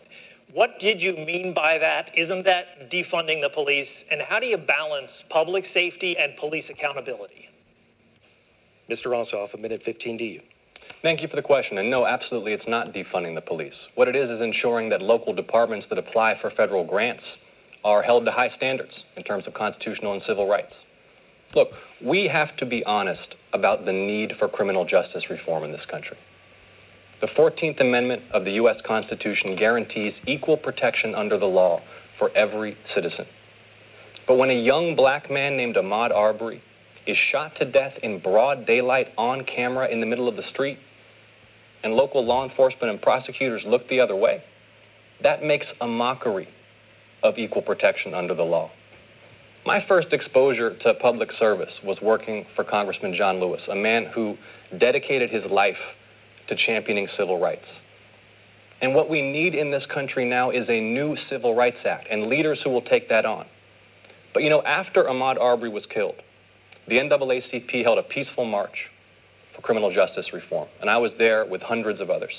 [0.53, 2.09] What did you mean by that?
[2.15, 3.87] Isn't that defunding the police?
[4.11, 7.49] And how do you balance public safety and police accountability?
[8.87, 9.07] Mr.
[9.07, 10.41] Ossoff, a minute 15 to you.
[11.01, 11.79] Thank you for the question.
[11.79, 13.73] And no, absolutely, it's not defunding the police.
[13.95, 17.23] What it is is ensuring that local departments that apply for federal grants
[17.85, 20.73] are held to high standards in terms of constitutional and civil rights.
[21.53, 21.69] Look,
[22.03, 26.17] we have to be honest about the need for criminal justice reform in this country.
[27.21, 28.75] The 14th Amendment of the U.S.
[28.85, 31.79] Constitution guarantees equal protection under the law
[32.19, 33.25] for every citizen.
[34.27, 36.61] But when a young black man named Ahmaud Arbery
[37.07, 40.79] is shot to death in broad daylight on camera in the middle of the street,
[41.83, 44.43] and local law enforcement and prosecutors look the other way,
[45.21, 46.47] that makes a mockery
[47.25, 48.69] of equal protection under the law.
[49.65, 54.37] My first exposure to public service was working for Congressman John Lewis, a man who
[54.79, 55.77] dedicated his life
[56.49, 57.65] to championing civil rights.
[58.81, 62.27] And what we need in this country now is a new Civil Rights Act and
[62.27, 63.47] leaders who will take that on.
[64.33, 66.21] But you know, after Ahmaud Arbery was killed,
[66.87, 68.75] the NAACP held a peaceful march
[69.55, 72.33] for criminal justice reform, and I was there with hundreds of others.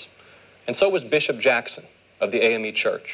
[0.68, 1.84] And so was Bishop Jackson
[2.20, 3.07] of the AME Church.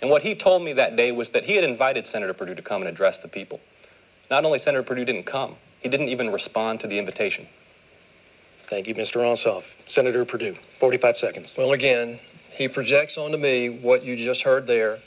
[0.00, 2.62] And what he told me that day was that he had invited Senator Perdue to
[2.62, 3.60] come and address the people.
[4.30, 7.46] Not only Senator Perdue didn't come, he didn't even respond to the invitation.
[8.70, 9.16] Thank you, Mr.
[9.16, 9.62] Ossoff.
[9.94, 11.46] Senator Perdue, 45 seconds.
[11.56, 12.18] Well, again,
[12.56, 14.98] he projects onto me what you just heard there,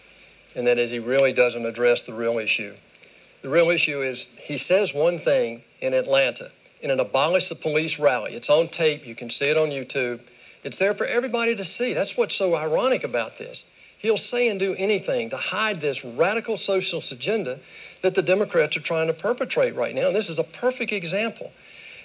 [0.56, 2.74] and that is he really doesn't address the real issue.
[3.44, 6.50] The real issue is he says one thing in Atlanta
[6.82, 8.34] in an abolish the police rally.
[8.34, 9.02] It's on tape.
[9.06, 10.20] You can see it on YouTube.
[10.64, 11.94] It's there for everybody to see.
[11.94, 13.58] That's what's so ironic about this.
[14.02, 17.58] He'll say and do anything to hide this radical socialist agenda
[18.04, 20.08] that the Democrats are trying to perpetrate right now.
[20.08, 21.52] And this is a perfect example.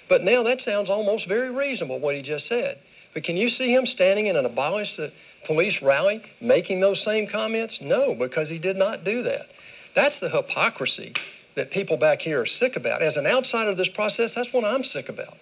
[0.09, 2.77] But now that sounds almost very reasonable, what he just said.
[3.13, 5.09] But can you see him standing in an abolish the
[5.45, 7.73] police rally making those same comments?
[7.81, 9.47] No, because he did not do that.
[9.95, 11.13] That's the hypocrisy
[11.55, 13.03] that people back here are sick about.
[13.03, 15.37] As an outsider of this process, that's what I'm sick about.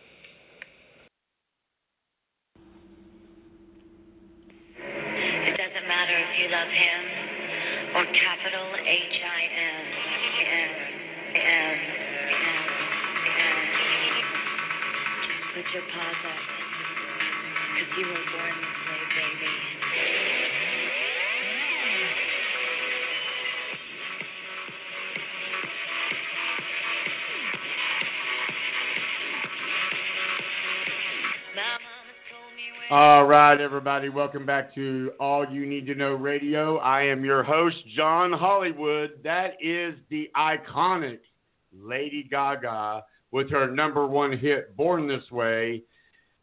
[4.75, 7.01] It doesn't matter if you love him
[7.93, 9.85] or capital H I M.
[10.41, 10.71] M.
[11.37, 11.77] M.
[12.41, 12.65] M.
[13.37, 13.67] M.
[15.53, 16.41] Put your paws up.
[17.77, 19.80] Because you were born this way, baby.
[32.93, 36.75] All right, everybody, welcome back to All You Need to Know Radio.
[36.79, 39.11] I am your host, John Hollywood.
[39.23, 41.19] That is the iconic
[41.73, 45.83] Lady Gaga with her number one hit, Born This Way.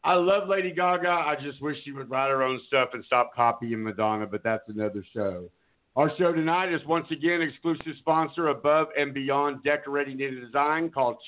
[0.03, 1.11] I love Lady Gaga.
[1.11, 4.71] I just wish she would write her own stuff and stop copying Madonna, but that's
[4.71, 5.51] another show.
[5.97, 10.89] Our show tonight is once again exclusive sponsor Above and Beyond Decorating and Design.
[10.89, 11.19] Call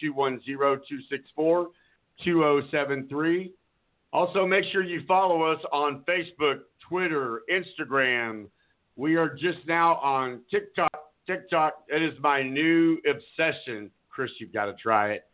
[2.25, 3.51] 210-264-2073.
[4.13, 8.47] Also, make sure you follow us on Facebook, Twitter, Instagram.
[8.97, 10.91] We are just now on TikTok.
[11.27, 13.91] TikTok, it is my new obsession.
[14.09, 15.25] Chris, you've got to try it.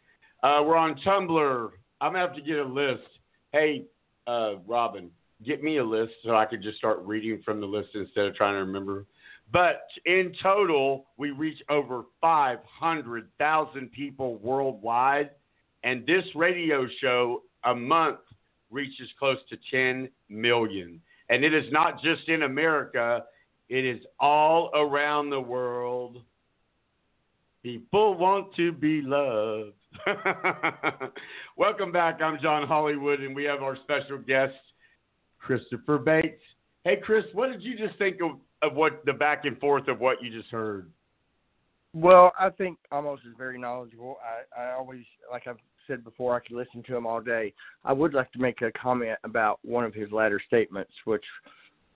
[0.42, 1.70] Uh, we're on Tumblr.
[2.00, 3.08] I'm going to have to get a list.
[3.52, 3.86] Hey,
[4.26, 5.10] uh, Robin,
[5.44, 8.34] get me a list so I could just start reading from the list instead of
[8.34, 9.06] trying to remember.
[9.52, 15.30] But in total, we reach over 500,000 people worldwide.
[15.82, 18.18] And this radio show a month
[18.70, 21.00] reaches close to 10 million.
[21.28, 23.24] And it is not just in America,
[23.68, 26.22] it is all around the world.
[27.62, 29.72] People want to be loved.
[31.56, 32.20] Welcome back.
[32.22, 34.54] I'm John Hollywood, and we have our special guest,
[35.38, 36.42] Christopher Bates.
[36.84, 39.98] Hey, Chris, what did you just think of, of what the back and forth of
[39.98, 40.88] what you just heard?
[41.92, 44.18] Well, I think Amos is very knowledgeable.
[44.22, 45.56] I, I always, like I've
[45.86, 47.52] said before, I could listen to him all day.
[47.84, 51.24] I would like to make a comment about one of his latter statements, which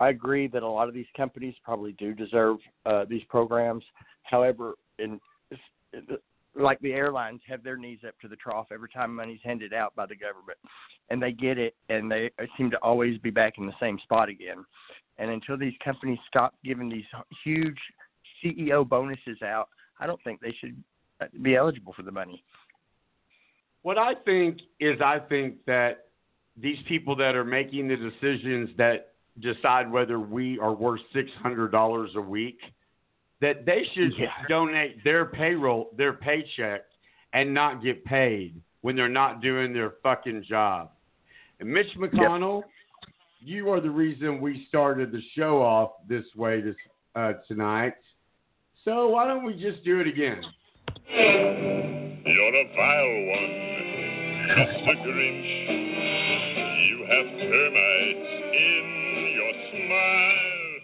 [0.00, 3.84] I agree that a lot of these companies probably do deserve uh, these programs.
[4.22, 5.20] However, in
[6.56, 9.94] like the airlines have their knees up to the trough every time money's handed out
[9.94, 10.58] by the government,
[11.08, 14.28] and they get it, and they seem to always be back in the same spot
[14.28, 14.64] again.
[15.18, 17.04] And until these companies stop giving these
[17.44, 17.78] huge
[18.42, 19.68] CEO bonuses out,
[19.98, 20.82] I don't think they should
[21.20, 22.42] uh, be eligible for the money.
[23.82, 26.06] What I think is, I think that
[26.56, 31.72] these people that are making the decisions that decide whether we are worth six hundred
[31.72, 32.58] dollars a week
[33.40, 34.32] that they should Yeah.
[34.48, 36.82] donate their payroll, their paycheck,
[37.32, 40.90] and not get paid when they're not doing their fucking job.
[41.58, 42.64] And Mitch McConnell,
[43.40, 46.76] you are the reason we started the show off this way this
[47.14, 47.94] uh, tonight.
[48.84, 50.42] So why don't we just do it again?
[51.08, 53.69] You're a vile one,
[54.56, 55.46] just a Grinch.
[56.90, 58.86] You have termites in
[59.38, 60.74] your smile.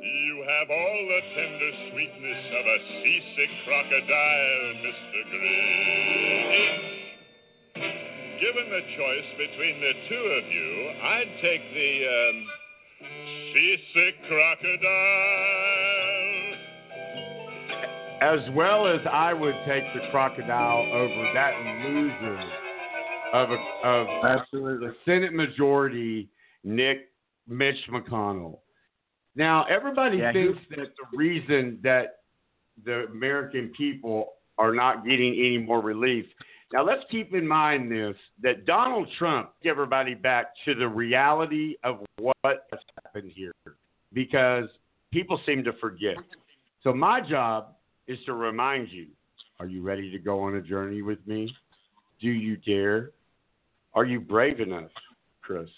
[0.00, 5.20] You have all the tender sweetness of a seasick crocodile, Mr.
[5.36, 7.00] Grinch.
[8.40, 10.70] Given the choice between the two of you,
[11.04, 12.36] I'd take the um,
[13.52, 15.60] seasick crocodile.
[18.22, 21.52] As well as I would take the crocodile over that
[21.84, 22.59] loser
[23.32, 24.88] of a, of Absolutely.
[24.88, 26.28] the Senate majority,
[26.64, 27.10] Nick
[27.48, 28.58] Mitch McConnell.
[29.36, 32.16] Now, everybody Yeah, he- thinks that the reason that
[32.84, 36.26] the American people are not getting any more relief.
[36.72, 42.04] Now, let's keep in mind this that Donald Trump everybody back to the reality of
[42.18, 42.36] what
[42.70, 43.52] has happened here
[44.12, 44.68] because
[45.12, 46.16] people seem to forget.
[46.82, 47.74] So, my job
[48.06, 49.08] is to remind you
[49.58, 51.52] are you ready to go on a journey with me?
[52.20, 53.10] Do you dare?
[53.94, 54.90] Are you brave enough,
[55.42, 55.68] Chris?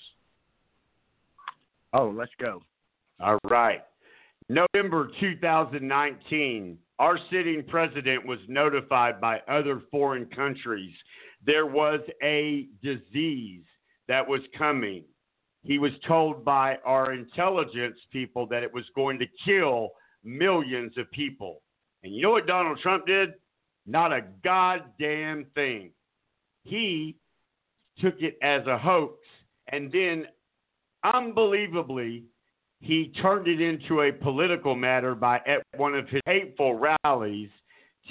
[1.92, 2.62] Oh, let's go.
[3.20, 3.82] All right.
[4.48, 10.94] November 2019, our sitting president was notified by other foreign countries
[11.44, 13.64] there was a disease
[14.08, 15.04] that was coming.
[15.64, 19.90] He was told by our intelligence people that it was going to kill
[20.24, 21.62] millions of people.
[22.02, 23.34] And you know what Donald Trump did?
[23.86, 25.90] Not a goddamn thing.
[26.64, 27.16] He
[28.00, 29.18] took it as a hoax
[29.68, 30.26] and then
[31.04, 32.24] unbelievably
[32.80, 36.74] he turned it into a political matter by at one of his hateful
[37.04, 37.48] rallies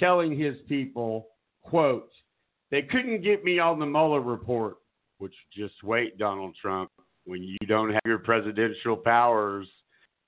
[0.00, 1.28] telling his people,
[1.62, 2.08] quote,
[2.70, 4.76] they couldn't get me on the Mueller report,
[5.18, 6.90] which just wait, Donald Trump,
[7.26, 9.68] when you don't have your presidential powers,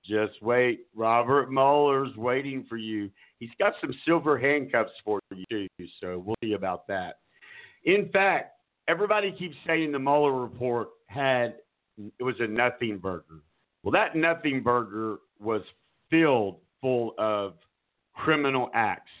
[0.05, 0.81] just wait.
[0.95, 3.09] Robert Mueller's waiting for you.
[3.39, 7.15] He's got some silver handcuffs for you, too, so we'll see about that.
[7.85, 8.54] In fact,
[8.87, 11.55] everybody keeps saying the Mueller report had
[11.97, 13.41] it was a nothing burger.
[13.83, 15.61] Well, that nothing burger was
[16.09, 17.53] filled full of
[18.13, 19.11] criminal acts.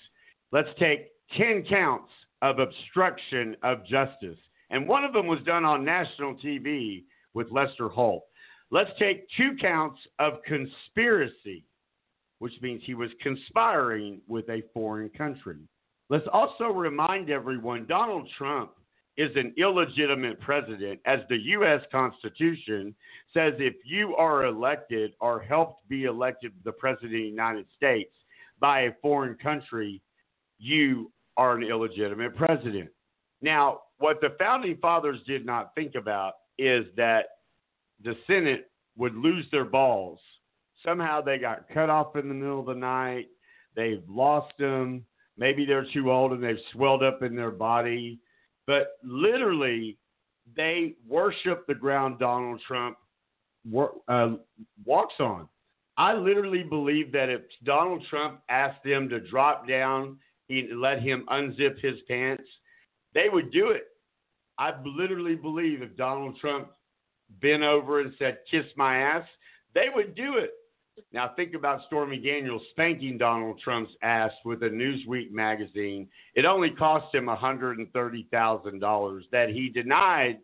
[0.51, 2.11] Let's take 10 counts
[2.41, 4.37] of obstruction of justice.
[4.69, 7.03] And one of them was done on national TV
[7.33, 8.25] with Lester Holt.
[8.71, 11.63] Let's take two counts of conspiracy,
[12.39, 15.59] which means he was conspiring with a foreign country.
[16.09, 18.71] Let's also remind everyone Donald Trump
[19.17, 21.81] is an illegitimate president, as the U.S.
[21.91, 22.93] Constitution
[23.33, 28.11] says if you are elected or helped be elected the president of the United States
[28.59, 30.01] by a foreign country,
[30.59, 32.89] you are an illegitimate president.
[33.41, 37.25] Now, what the founding fathers did not think about is that
[38.03, 40.19] the Senate would lose their balls
[40.85, 43.27] somehow they got cut off in the middle of the night.
[43.75, 45.03] They've lost them.
[45.37, 48.19] Maybe they're too old and they've swelled up in their body.
[48.67, 49.97] But literally,
[50.55, 52.97] they worship the ground Donald Trump
[54.07, 54.31] uh,
[54.85, 55.47] walks on.
[55.97, 60.17] I literally believe that if Donald Trump asked them to drop down
[60.49, 62.43] and let him unzip his pants,
[63.13, 63.87] they would do it.
[64.57, 66.69] I literally believe if Donald Trump
[67.41, 69.25] bent over and said, kiss my ass,
[69.73, 70.51] they would do it.
[71.11, 76.07] Now think about Stormy Daniels spanking Donald Trump's ass with a Newsweek magazine.
[76.35, 80.39] It only cost him $130,000 that he denied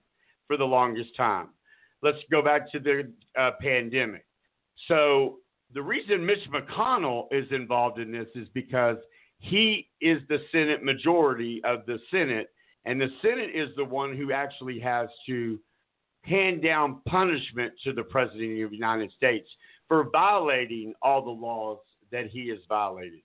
[0.48, 1.50] for the longest time.
[2.02, 4.26] Let's go back to the uh, pandemic.
[4.88, 5.38] So
[5.74, 8.98] the reason Mitch McConnell is involved in this is because
[9.40, 12.50] he is the Senate majority of the Senate,
[12.86, 15.60] and the Senate is the one who actually has to
[16.24, 19.48] hand down punishment to the President of the United States
[19.92, 21.78] for violating all the laws
[22.14, 23.20] that he has violated.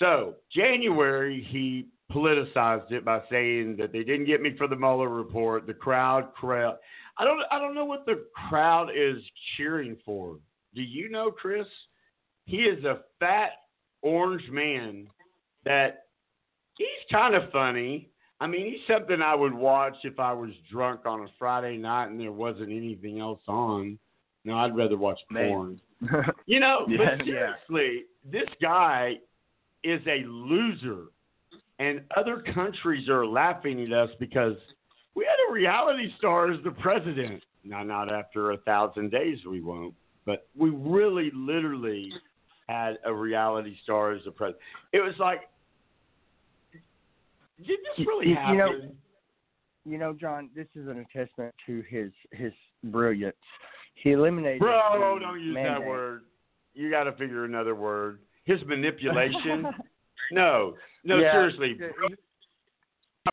[0.00, 5.08] So, January, he politicized it by saying that they didn't get me for the Mueller
[5.08, 5.64] report.
[5.64, 6.78] The crowd, crowd.
[7.18, 9.22] I don't, I don't know what the crowd is
[9.56, 10.38] cheering for.
[10.74, 11.68] Do you know, Chris?
[12.46, 13.52] He is a fat
[14.02, 15.06] orange man
[15.64, 16.06] that
[16.78, 18.10] he's kind of funny.
[18.40, 22.06] I mean, he's something I would watch if I was drunk on a Friday night
[22.06, 24.00] and there wasn't anything else on.
[24.44, 25.80] No, I'd rather watch porn.
[26.46, 29.14] you know, Yeah, but seriously, this guy
[29.84, 31.04] is a loser,
[31.78, 34.56] and other countries are laughing at us because
[35.14, 37.42] we had a reality star as the president.
[37.64, 39.94] Now, not after a thousand days, we won't,
[40.26, 42.10] but we really, literally
[42.68, 44.62] had a reality star as the president.
[44.92, 45.42] It was like,
[47.64, 48.54] did this really you, happen?
[48.54, 48.92] you know,
[49.84, 52.52] you know, John, this is an testament to his his
[52.84, 53.36] brilliance.
[53.94, 54.60] He eliminated.
[54.60, 55.82] Bro, the don't use mandate.
[55.82, 56.22] that word.
[56.74, 58.18] You got to figure another word.
[58.44, 59.66] His manipulation.
[60.32, 60.74] no,
[61.04, 61.76] no, Yeah, seriously.
[61.78, 62.14] he-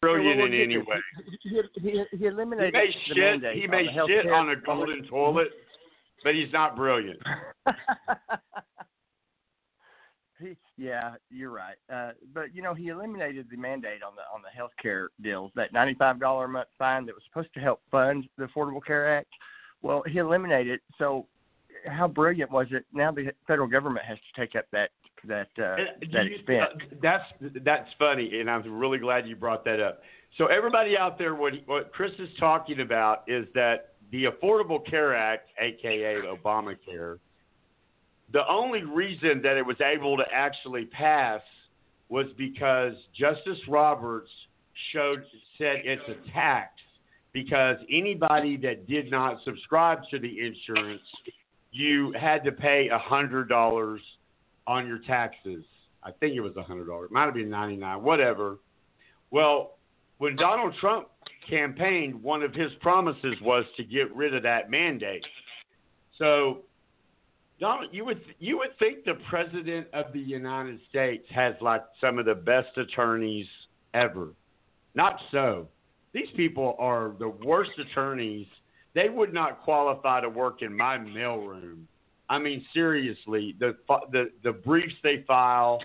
[0.01, 0.85] Brilliant in any way.
[1.17, 1.33] this.
[1.41, 3.17] He, he, he He eliminated may the shit.
[3.17, 5.47] mandate He on may the shit on a golden toilet,
[6.23, 7.19] but he's not brilliant.
[10.41, 11.75] He, yeah, you're right.
[11.93, 15.51] Uh, but you know, he eliminated the mandate on the on the health care deals.
[15.55, 18.79] That ninety five dollar a month fine that was supposed to help fund the Affordable
[18.85, 19.27] Care Act.
[19.81, 20.73] Well, he eliminated.
[20.75, 20.81] it.
[20.97, 21.25] So,
[21.87, 22.85] how brilliant was it?
[22.93, 24.89] Now the federal government has to take up that
[25.25, 25.77] that uh, Uh,
[26.13, 26.69] that you- expense.
[26.91, 27.23] uh, that's
[27.63, 30.01] that's funny, and I'm really glad you brought that up.
[30.37, 35.15] So everybody out there, what what Chris is talking about is that the Affordable Care
[35.15, 37.19] Act, aka Obamacare,
[38.31, 41.41] the only reason that it was able to actually pass
[42.09, 44.29] was because Justice Roberts
[44.91, 45.23] showed
[45.57, 46.71] said it's a tax
[47.33, 51.01] because anybody that did not subscribe to the insurance,
[51.71, 54.01] you had to pay a hundred dollars
[54.67, 55.63] on your taxes.
[56.03, 57.09] I think it was a hundred dollars.
[57.09, 58.59] It Might have been ninety nine, whatever.
[59.31, 59.77] Well,
[60.17, 61.07] when Donald Trump
[61.49, 65.25] campaigned, one of his promises was to get rid of that mandate.
[66.17, 66.59] So,
[67.59, 72.17] Donald, you would you would think the president of the United States has like some
[72.17, 73.47] of the best attorneys
[73.93, 74.29] ever.
[74.95, 75.67] Not so.
[76.13, 78.47] These people are the worst attorneys.
[78.95, 81.83] They would not qualify to work in my mailroom.
[82.29, 83.75] I mean, seriously, the
[84.11, 85.81] the the briefs they file.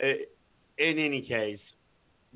[0.00, 0.14] eh,
[0.78, 1.60] In any case,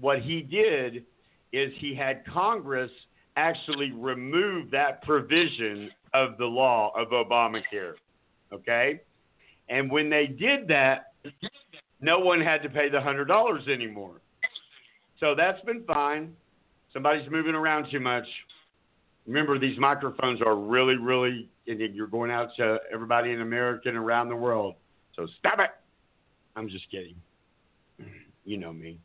[0.00, 1.04] what he did
[1.52, 2.90] is he had Congress
[3.36, 7.94] actually remove that provision of the law of Obamacare.
[8.52, 9.00] Okay,
[9.68, 11.12] and when they did that,
[12.00, 14.20] no one had to pay the hundred dollars anymore.
[15.18, 16.34] So that's been fine.
[16.96, 18.24] Somebody's moving around too much.
[19.26, 23.98] Remember, these microphones are really, really, and you're going out to everybody in America and
[23.98, 24.76] around the world.
[25.14, 25.68] So stop it.
[26.56, 27.16] I'm just kidding.
[28.46, 29.00] You know me.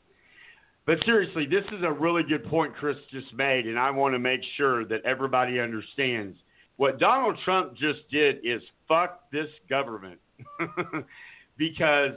[0.85, 4.19] But seriously, this is a really good point Chris just made, and I want to
[4.19, 6.37] make sure that everybody understands.
[6.77, 10.19] What Donald Trump just did is fuck this government
[11.57, 12.11] because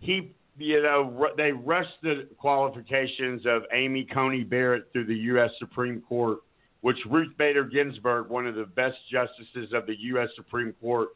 [0.00, 5.50] he, you know, they rushed the qualifications of Amy Coney Barrett through the U.S.
[5.58, 6.38] Supreme Court,
[6.80, 10.28] which Ruth Bader Ginsburg, one of the best justices of the U.S.
[10.36, 11.10] Supreme Court,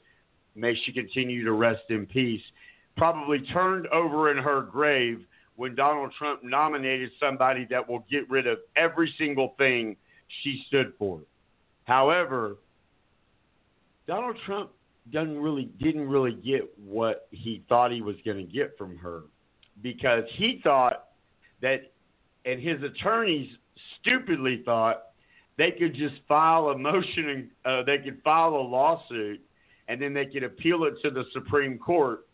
[0.55, 2.43] may she continue to rest in peace,
[2.97, 5.21] probably turned over in her grave
[5.57, 9.97] when Donald Trump nominated somebody that will get rid of every single thing
[10.43, 11.21] she stood for.
[11.85, 12.57] However,
[14.07, 14.71] Donald Trump
[15.11, 19.23] doesn't really didn't really get what he thought he was going to get from her
[19.83, 21.09] because he thought
[21.61, 21.93] that
[22.45, 23.49] and his attorneys
[24.01, 25.05] stupidly thought
[25.59, 29.41] they could just file a motion and uh, they could file a lawsuit
[29.89, 32.27] and then they could appeal it to the Supreme Court,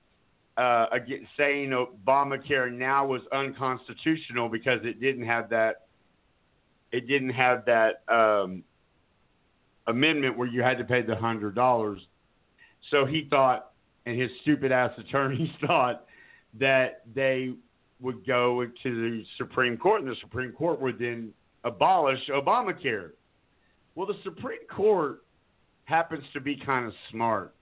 [0.57, 5.87] uh, again, saying Obamacare now was unconstitutional because it didn't have that.
[6.93, 8.63] It didn't have that um,
[9.87, 12.01] amendment where you had to pay the hundred dollars.
[12.91, 13.73] So he thought,
[14.07, 16.07] and his stupid ass attorneys thought
[16.59, 17.53] that they
[18.01, 21.33] would go to the Supreme Court, and the Supreme Court would then
[21.65, 23.11] abolish Obamacare.
[23.95, 25.25] Well, the Supreme Court
[25.85, 27.55] happens to be kind of smart,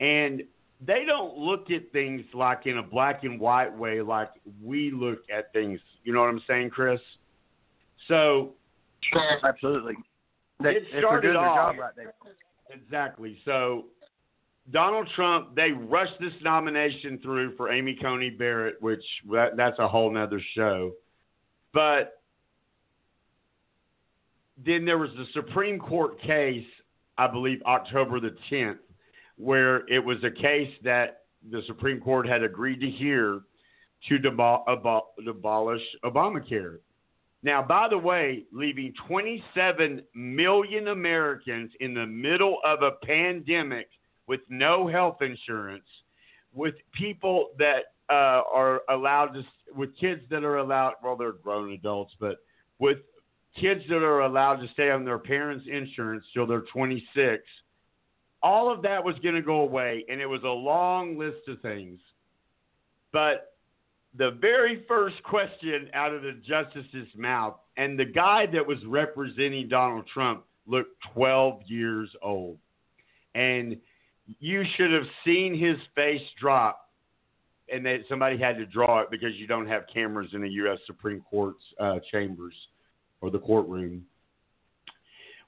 [0.00, 0.42] and
[0.84, 4.30] they don't look at things like in a black and white way, like
[4.62, 5.80] we look at things.
[6.04, 7.00] You know what I'm saying, Chris?
[8.08, 8.54] So,
[9.44, 9.94] absolutely.
[10.62, 12.06] They, it started they're doing their off right,
[12.70, 13.38] exactly.
[13.44, 13.86] So
[14.70, 19.86] Donald Trump, they rushed this nomination through for Amy Coney Barrett, which that, that's a
[19.86, 20.92] whole nother show.
[21.72, 22.20] But
[24.64, 26.66] then there was the Supreme Court case,
[27.16, 28.78] I believe October the 10th,
[29.36, 33.42] where it was a case that the Supreme Court had agreed to hear
[34.08, 36.78] to debo- abo- abolish Obamacare.
[37.42, 43.88] Now, by the way, leaving 27 million Americans in the middle of a pandemic
[44.26, 45.86] with no health insurance,
[46.52, 49.42] with people that uh, are allowed to,
[49.74, 52.38] with kids that are allowed, well, they're grown adults, but
[52.78, 52.98] with
[53.60, 57.42] kids that are allowed to stay on their parents' insurance till they're 26.
[58.42, 61.60] All of that was going to go away, and it was a long list of
[61.62, 61.98] things.
[63.12, 63.56] But
[64.16, 69.68] the very first question out of the justice's mouth, and the guy that was representing
[69.68, 72.58] Donald Trump looked 12 years old.
[73.34, 73.76] And
[74.40, 76.90] you should have seen his face drop,
[77.72, 80.78] and that somebody had to draw it because you don't have cameras in the U.S.
[80.86, 82.54] Supreme Court's uh, chambers
[83.20, 84.04] or the courtroom.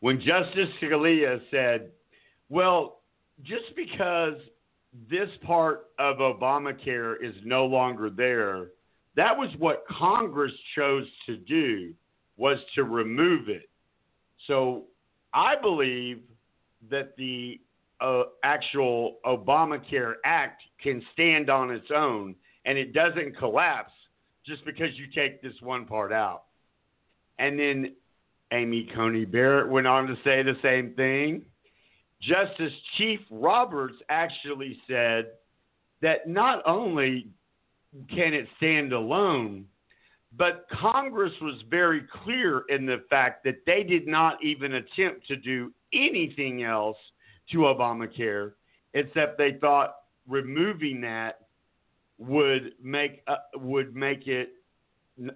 [0.01, 1.91] When Justice Scalia said,
[2.49, 3.01] Well,
[3.45, 4.35] just because
[5.11, 8.69] this part of Obamacare is no longer there,
[9.17, 11.93] that was what Congress chose to do
[12.37, 13.69] was to remove it.
[14.47, 14.85] So
[15.35, 16.21] I believe
[16.91, 17.61] that the
[18.01, 22.35] uh, actual Obamacare Act can stand on its own
[22.65, 23.93] and it doesn't collapse
[24.47, 26.45] just because you take this one part out.
[27.39, 27.95] And then
[28.53, 31.43] Amy Coney Barrett went on to say the same thing.
[32.21, 35.27] Justice Chief Roberts actually said
[36.03, 37.29] that not only
[38.09, 39.65] can it stand alone,
[40.37, 45.37] but Congress was very clear in the fact that they did not even attempt to
[45.37, 46.99] do anything else
[47.53, 48.53] to Obamacare
[48.95, 49.97] except they thought
[50.27, 51.41] removing that
[52.19, 54.51] would make uh, would make it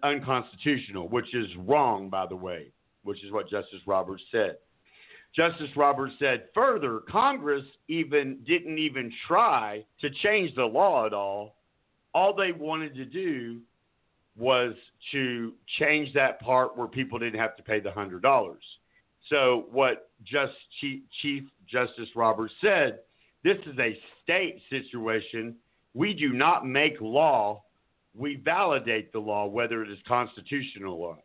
[0.02, 2.68] unconstitutional, which is wrong, by the way,
[3.04, 4.58] which is what Justice Roberts said.
[5.34, 11.56] Justice Roberts said further, Congress even didn't even try to change the law at all.
[12.14, 13.60] All they wanted to do
[14.36, 14.74] was
[15.12, 18.62] to change that part where people didn't have to pay the hundred dollars.
[19.30, 23.00] So what just Chief, Chief Justice Roberts said,
[23.44, 25.56] this is a state situation.
[25.94, 27.62] We do not make law
[28.14, 31.24] we validate the law, whether it is constitutional or not.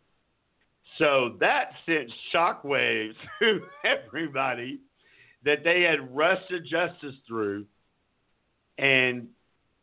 [0.98, 4.80] So that sent shockwaves through everybody
[5.44, 7.66] that they had rushed a justice through,
[8.78, 9.28] and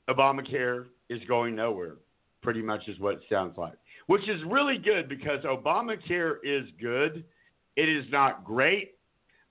[0.08, 1.96] Obamacare is going nowhere.
[2.42, 3.74] Pretty much is what it sounds like,
[4.06, 7.24] which is really good because Obamacare is good.
[7.76, 8.93] It is not great,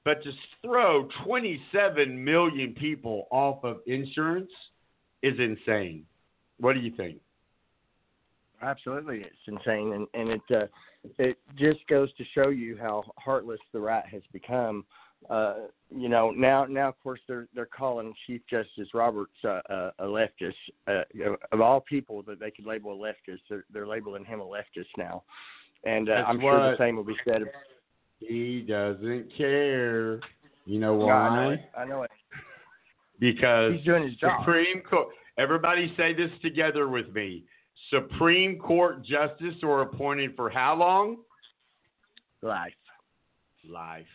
[0.05, 0.31] but to
[0.61, 4.51] throw 27 million people off of insurance
[5.21, 6.05] is insane.
[6.59, 7.19] What do you think?
[8.61, 10.67] Absolutely, it's insane, and and it uh,
[11.19, 14.85] it just goes to show you how heartless the right has become.
[15.29, 15.55] Uh,
[15.93, 20.05] you know, now now of course they're they're calling Chief Justice Roberts uh, uh, a
[20.05, 20.53] leftist.
[20.87, 21.01] Uh,
[21.51, 24.85] of all people that they could label a leftist, they're, they're labeling him a leftist
[24.97, 25.23] now,
[25.83, 27.41] and uh, I'm sure the same will be said.
[27.41, 27.47] Of,
[28.27, 30.19] he doesn't care.
[30.65, 31.13] You know No, why?
[31.13, 31.59] I know it.
[31.77, 32.11] I know it.
[33.19, 34.41] Because He's doing his job.
[34.41, 35.09] Supreme Court.
[35.37, 37.43] Everybody say this together with me.
[37.89, 41.17] Supreme Court justice are appointed for how long?
[42.41, 42.73] Life.
[43.67, 44.05] Life,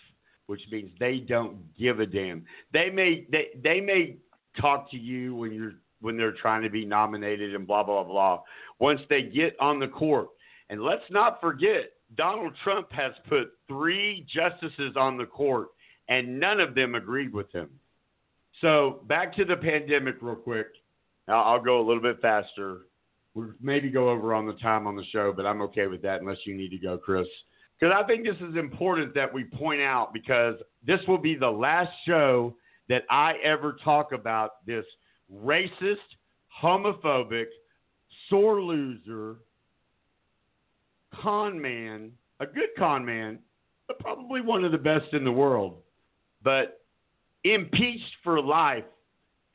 [0.47, 2.45] which means they don't give a damn.
[2.73, 4.17] They may they they may
[4.61, 8.43] talk to you when you're when they're trying to be nominated and blah blah blah.
[8.79, 10.29] Once they get on the court,
[10.69, 15.69] and let's not forget, Donald Trump has put three justices on the court,
[16.09, 17.69] and none of them agreed with him.
[18.61, 20.69] So back to the pandemic, real quick.
[21.29, 22.87] I'll, I'll go a little bit faster.
[23.35, 26.21] We'll maybe go over on the time on the show, but I'm okay with that
[26.21, 27.27] unless you need to go, Chris.
[27.79, 30.55] Because I think this is important that we point out because
[30.85, 32.57] this will be the last show
[32.89, 34.85] that I ever talk about this
[35.33, 35.97] racist,
[36.61, 37.47] homophobic,
[38.29, 39.37] sore loser,
[41.23, 43.39] con man, a good con man,
[43.87, 45.79] but probably one of the best in the world.
[46.43, 46.81] But
[47.45, 48.85] impeached for life,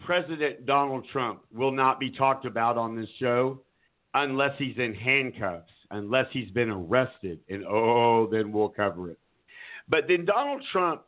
[0.06, 3.62] President Donald Trump will not be talked about on this show
[4.14, 7.40] unless he's in handcuffs, unless he's been arrested.
[7.50, 9.20] And oh, then we'll cover it.
[9.88, 11.04] But then Donald Trump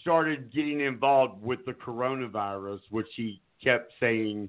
[0.00, 4.48] started getting involved with the coronavirus, which he kept saying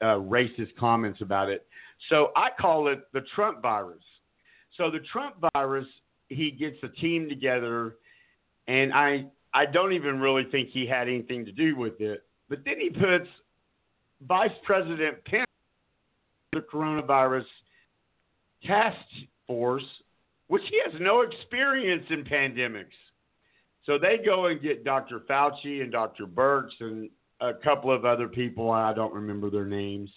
[0.00, 1.66] uh, racist comments about it.
[2.08, 4.02] So I call it the Trump virus.
[4.78, 5.86] So the Trump virus,
[6.28, 7.96] he gets a team together,
[8.66, 12.24] and I I don't even really think he had anything to do with it.
[12.48, 13.28] But then he puts
[14.26, 15.46] Vice President Pence,
[16.52, 17.44] the coronavirus
[18.64, 18.96] task
[19.46, 19.84] force,
[20.46, 22.96] which he has no experience in pandemics.
[23.84, 25.20] So they go and get Dr.
[25.20, 26.26] Fauci and Dr.
[26.26, 27.10] Birx and
[27.40, 28.70] a couple of other people.
[28.70, 30.10] I don't remember their names.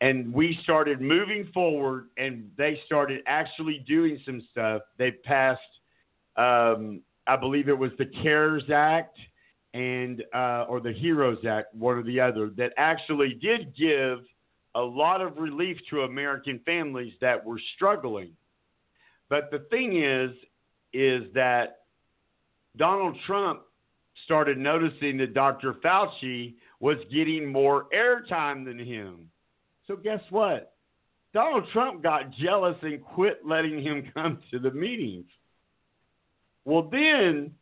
[0.00, 4.82] And we started moving forward, and they started actually doing some stuff.
[4.96, 5.60] They passed,
[6.36, 9.18] um, I believe it was the CARES Act
[9.74, 14.20] and uh, or the Heroes Act, one or the other, that actually did give
[14.74, 18.30] a lot of relief to American families that were struggling.
[19.28, 20.30] But the thing is,
[20.92, 21.80] is that
[22.76, 23.62] Donald Trump
[24.24, 25.74] started noticing that Dr.
[25.74, 29.28] Fauci was getting more airtime than him.
[29.88, 30.74] So guess what?
[31.34, 35.26] Donald Trump got jealous and quit letting him come to the meetings.
[36.64, 37.52] Well, then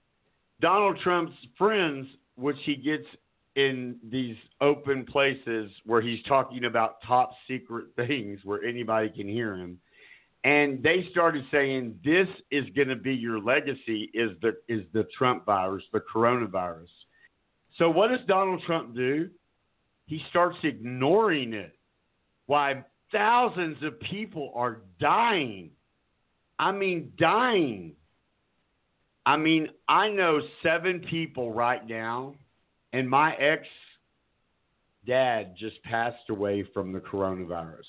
[0.60, 3.06] Donald Trump's friends, which he gets
[3.54, 9.54] in these open places where he's talking about top secret things where anybody can hear
[9.54, 9.78] him,
[10.44, 15.06] and they started saying this is going to be your legacy is the is the
[15.16, 16.90] Trump virus, the coronavirus.
[17.78, 19.28] So what does Donald Trump do?
[20.06, 21.75] He starts ignoring it.
[22.46, 25.70] Why thousands of people are dying.
[26.58, 27.92] I mean dying.
[29.24, 32.34] I mean, I know seven people right now,
[32.92, 33.66] and my ex
[35.06, 37.86] dad just passed away from the coronavirus.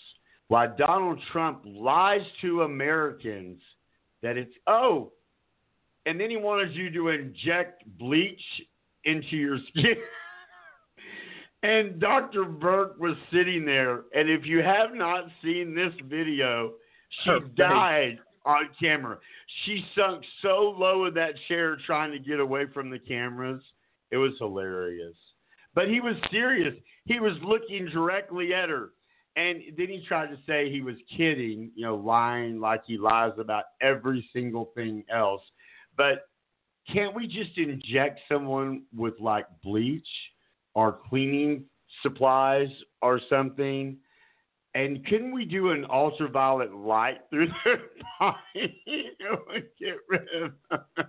[0.47, 3.61] Why Donald Trump lies to Americans
[4.23, 5.11] that it's, oh,
[6.05, 8.41] and then he wanted you to inject bleach
[9.03, 9.95] into your skin.
[11.67, 12.45] and Dr.
[12.45, 16.75] Birx was sitting there, and if you have not seen this video,
[17.23, 19.17] she oh, died on camera.
[19.65, 23.61] She sunk so low in that chair trying to get away from the cameras.
[24.11, 25.15] It was hilarious.
[25.75, 26.73] But he was serious.
[27.03, 28.91] He was looking directly at her.
[29.35, 33.33] And then he tried to say he was kidding, you know, lying like he lies
[33.37, 35.41] about every single thing else.
[35.97, 36.29] But
[36.91, 40.07] can't we just inject someone with like bleach
[40.77, 41.63] or cleaning
[42.03, 42.69] supplies
[43.01, 43.97] or something?
[44.75, 47.81] And couldn't we do an ultraviolet light through their
[48.19, 48.37] body
[49.55, 51.07] and get rid of them?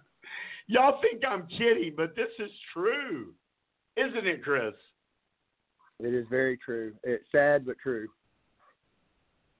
[0.68, 3.34] Y'all think I'm kidding, but this is true.
[3.98, 4.72] Isn't it, Chris?
[6.00, 6.94] It is very true.
[7.02, 8.08] It's sad but true.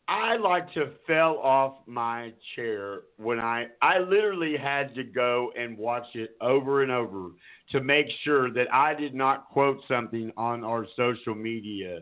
[0.08, 5.76] I like to fell off my chair when I I literally had to go and
[5.76, 7.28] watch it over and over
[7.72, 12.00] to make sure that I did not quote something on our social media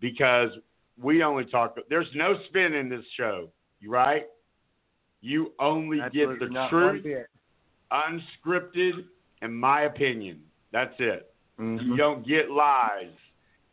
[0.00, 0.50] because
[1.02, 1.78] we only talk.
[1.88, 3.48] There's no spin in this show.
[3.86, 4.26] Right?
[5.22, 7.06] You only Absolutely get the truth,
[7.90, 9.04] unscripted,
[9.40, 10.40] and my opinion.
[10.72, 11.34] That's it.
[11.58, 11.90] Mm-hmm.
[11.90, 13.10] You don't get lies.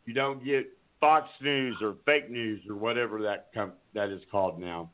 [0.06, 0.66] You don't get
[1.04, 4.88] Fox News or fake news or whatever that com- that is called now.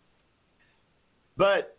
[1.36, 1.78] But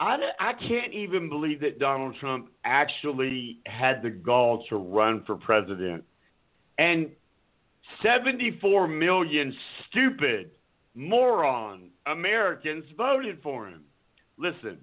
[0.00, 5.36] I, I can't even believe that Donald Trump actually had the gall to run for
[5.36, 6.02] president.
[6.78, 7.10] And
[8.02, 9.54] 74 million
[9.90, 10.50] stupid,
[10.94, 13.82] moron Americans voted for him.
[14.38, 14.78] Listen,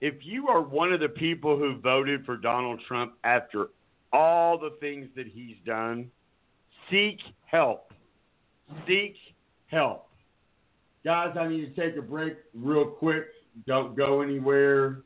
[0.00, 3.66] if you are one of the people who voted for Donald Trump after
[4.14, 6.10] all the things that he's done,
[6.90, 7.87] seek help.
[8.86, 9.16] Seek
[9.66, 10.08] help.
[11.04, 13.26] Guys, I need to take a break real quick.
[13.66, 15.02] Don't go anywhere.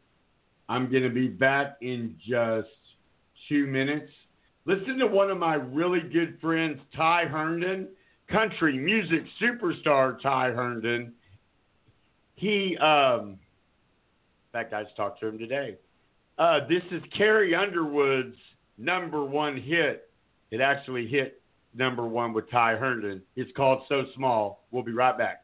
[0.69, 2.69] I'm going to be back in just
[3.49, 4.11] two minutes.
[4.65, 7.89] Listen to one of my really good friends, Ty Herndon,
[8.31, 11.13] country music superstar Ty Herndon.
[12.37, 13.39] He, um,
[14.55, 15.77] I just talked to him today.
[16.39, 18.37] Uh, this is Carrie Underwood's
[18.79, 20.09] number one hit.
[20.51, 21.42] It actually hit
[21.75, 23.23] number one with Ty Herndon.
[23.37, 24.67] It's called So Small.
[24.71, 25.42] We'll be right back.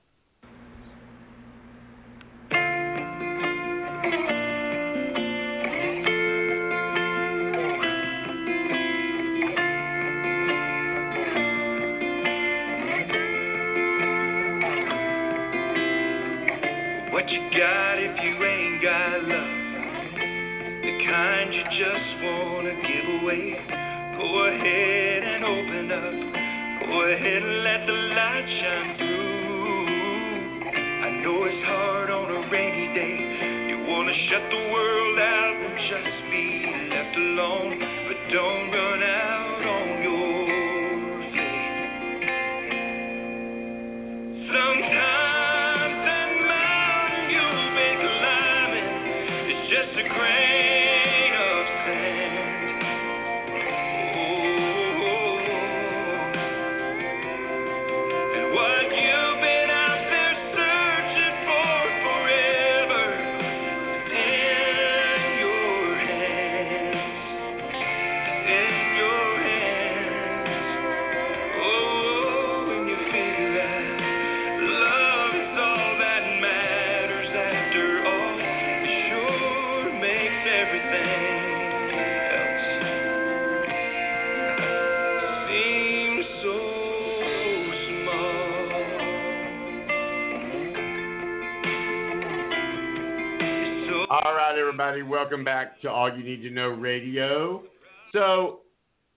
[95.28, 97.62] Welcome back to All You Need to Know Radio.
[98.14, 98.60] So,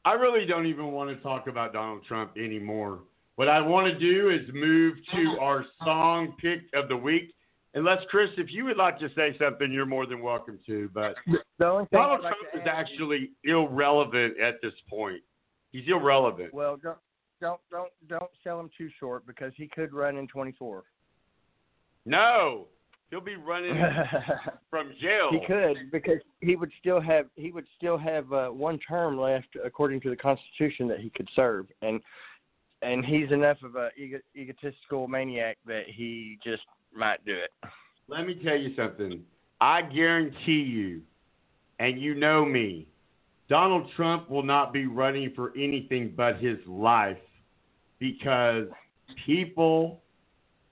[0.04, 3.00] I really don't even want to talk about Donald Trump anymore.
[3.38, 7.34] What I want to do is move to our song pick of the week.
[7.76, 10.90] Unless, Chris, if you would like to say something, you're more than welcome to.
[10.94, 11.16] But
[11.60, 15.22] The only thing Donald I'd like Trump to is actually irrelevant at this point.
[15.72, 16.54] He's irrelevant.
[16.54, 16.98] Well, don't
[17.40, 20.84] don't don't don't sell him too short because he could run in 24.
[22.06, 22.68] No,
[23.12, 23.76] he'll be running
[24.72, 25.30] from jail.
[25.32, 29.50] He could because he would still have he would still have uh, one term left
[29.64, 32.02] according to the Constitution that he could serve, and
[32.82, 36.64] and he's enough of a ego, egotistical maniac that he just
[36.96, 37.52] might do it.
[38.08, 39.22] Let me tell you something.
[39.60, 41.02] I guarantee you,
[41.80, 42.88] and you know me,
[43.48, 47.18] Donald Trump will not be running for anything but his life
[48.00, 48.66] because
[49.26, 50.01] people,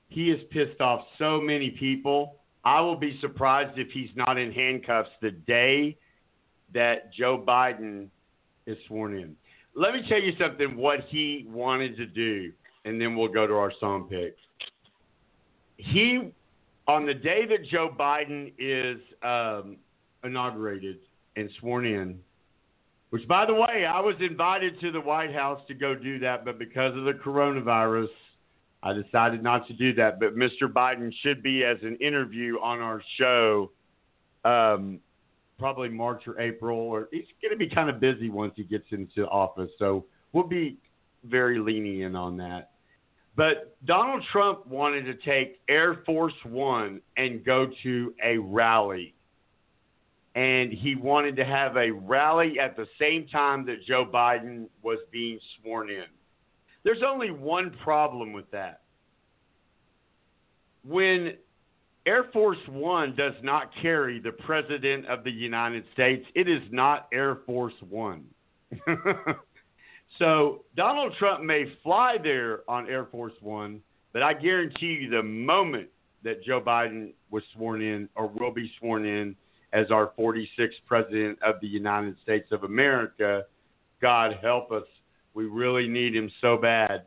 [0.09, 2.35] he has pissed off so many people.
[2.65, 5.97] I will be surprised if he's not in handcuffs the day
[6.73, 8.07] that Joe Biden
[8.65, 9.35] is sworn in.
[9.75, 12.51] Let me tell you something what he wanted to do,
[12.85, 14.35] and then we'll go to our song pick.
[15.77, 16.31] He,
[16.87, 19.77] on the day that Joe Biden is um,
[20.23, 20.97] inaugurated
[21.35, 22.19] and sworn in,
[23.11, 26.45] which, by the way, I was invited to the White House to go do that,
[26.45, 28.09] but because of the coronavirus,
[28.81, 30.19] I decided not to do that.
[30.19, 30.63] But Mr.
[30.63, 33.71] Biden should be as an interview on our show,
[34.45, 34.99] um,
[35.57, 38.85] probably March or April, or he's going to be kind of busy once he gets
[38.91, 39.69] into office.
[39.77, 40.77] So we'll be
[41.25, 42.71] very lenient on that.
[43.35, 49.13] But Donald Trump wanted to take Air Force One and go to a rally.
[50.35, 54.99] And he wanted to have a rally at the same time that Joe Biden was
[55.11, 56.05] being sworn in.
[56.83, 58.81] There's only one problem with that.
[60.83, 61.33] When
[62.05, 67.07] Air Force One does not carry the President of the United States, it is not
[67.13, 68.23] Air Force One.
[70.17, 73.81] so Donald Trump may fly there on Air Force One,
[74.13, 75.89] but I guarantee you the moment
[76.23, 79.35] that Joe Biden was sworn in or will be sworn in
[79.73, 83.43] as our 46th President of the United States of America,
[84.01, 84.83] God help us,
[85.33, 87.03] we really need him so bad,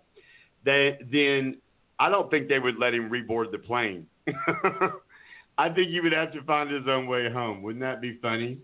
[0.64, 1.58] they, then
[1.98, 4.06] I don't think they would let him reboard the plane.
[5.58, 7.62] I think he would have to find his own way home.
[7.62, 8.58] Wouldn't that be funny?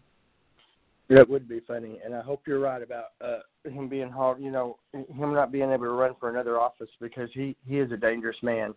[1.10, 4.40] That would be funny, and I hope you're right about uh, him being hard.
[4.40, 7.90] You know, him not being able to run for another office because he he is
[7.92, 8.74] a dangerous man,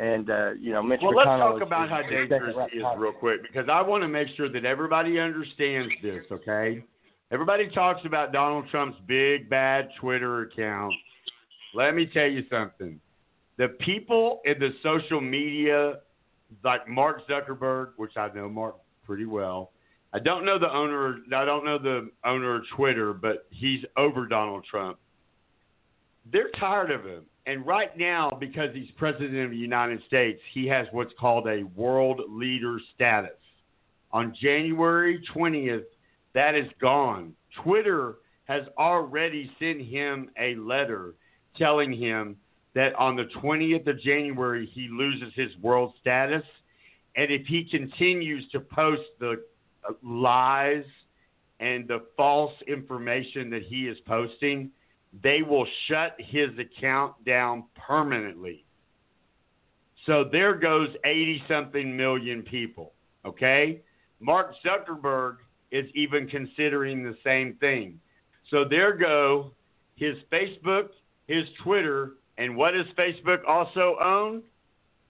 [0.00, 3.12] and uh, you know, Mitch well, let's talk about is how dangerous he is real
[3.12, 6.82] quick because I want to make sure that everybody understands this, okay?
[7.30, 10.94] Everybody talks about Donald Trump's big bad Twitter account.
[11.74, 12.98] Let me tell you something.
[13.58, 15.98] The people in the social media,
[16.64, 19.72] like Mark Zuckerberg, which I know Mark pretty well.
[20.14, 21.18] I don't know the owner.
[21.36, 24.98] I don't know the owner of Twitter, but he's over Donald Trump.
[26.32, 27.24] They're tired of him.
[27.44, 31.64] And right now, because he's president of the United States, he has what's called a
[31.76, 33.36] world leader status.
[34.12, 35.84] On January 20th,
[36.34, 37.34] that is gone.
[37.62, 41.14] Twitter has already sent him a letter
[41.56, 42.36] telling him
[42.74, 46.44] that on the 20th of January, he loses his world status.
[47.16, 49.42] And if he continues to post the
[49.88, 50.84] uh, lies
[51.60, 54.70] and the false information that he is posting,
[55.22, 58.64] they will shut his account down permanently.
[60.06, 62.92] So there goes 80 something million people.
[63.24, 63.80] Okay?
[64.20, 65.36] Mark Zuckerberg
[65.70, 68.00] is even considering the same thing.
[68.50, 69.52] So there go
[69.96, 70.88] his Facebook,
[71.26, 74.42] his Twitter, and what does Facebook also own?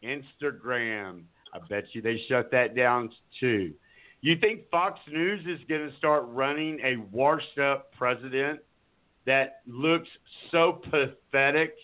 [0.02, 1.22] Instagram.
[1.52, 3.72] I bet you they shut that down too.
[4.20, 8.60] You think Fox News is going to start running a washed up president
[9.26, 10.08] that looks
[10.50, 11.74] so pathetic?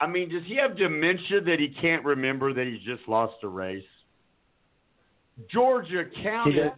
[0.00, 3.48] I mean, does he have dementia that he can't remember that he just lost a
[3.48, 3.82] race?
[5.50, 6.72] Georgia counted.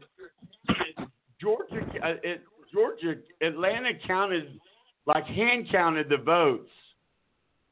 [1.41, 4.59] Georgia, uh, it, Georgia, Atlanta counted,
[5.07, 6.71] like hand counted the votes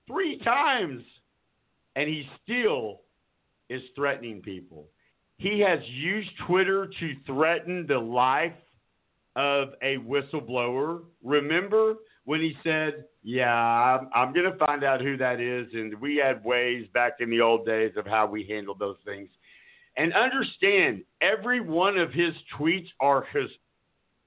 [0.06, 1.02] three times,
[1.96, 3.00] and he still
[3.68, 4.86] is threatening people.
[5.38, 8.52] He has used Twitter to threaten the life
[9.34, 11.02] of a whistleblower.
[11.22, 15.66] Remember when he said, Yeah, I'm, I'm going to find out who that is.
[15.74, 19.28] And we had ways back in the old days of how we handled those things.
[19.96, 23.50] And understand, every one of his tweets are his,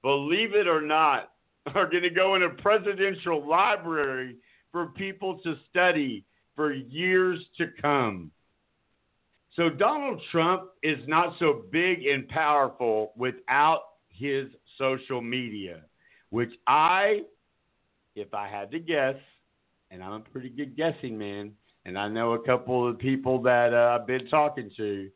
[0.02, 1.30] believe it or not,
[1.74, 4.36] are going to go in a presidential library
[4.72, 6.24] for people to study
[6.56, 8.30] for years to come.
[9.56, 14.46] So Donald Trump is not so big and powerful without his
[14.78, 15.82] social media,
[16.30, 17.22] which I,
[18.14, 19.16] if I had to guess,
[19.90, 21.52] and I'm a pretty good guessing man,
[21.84, 25.10] and I know a couple of people that uh, I've been talking to,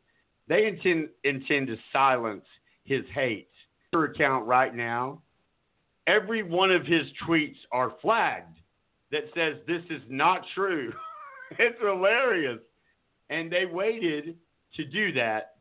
[0.47, 2.45] they intend intend to silence
[2.83, 3.49] his hate.
[3.93, 5.21] Her Account right now,
[6.07, 8.57] every one of his tweets are flagged
[9.11, 10.91] that says this is not true.
[11.59, 12.59] it's hilarious.
[13.29, 14.35] And they waited
[14.75, 15.55] to do that,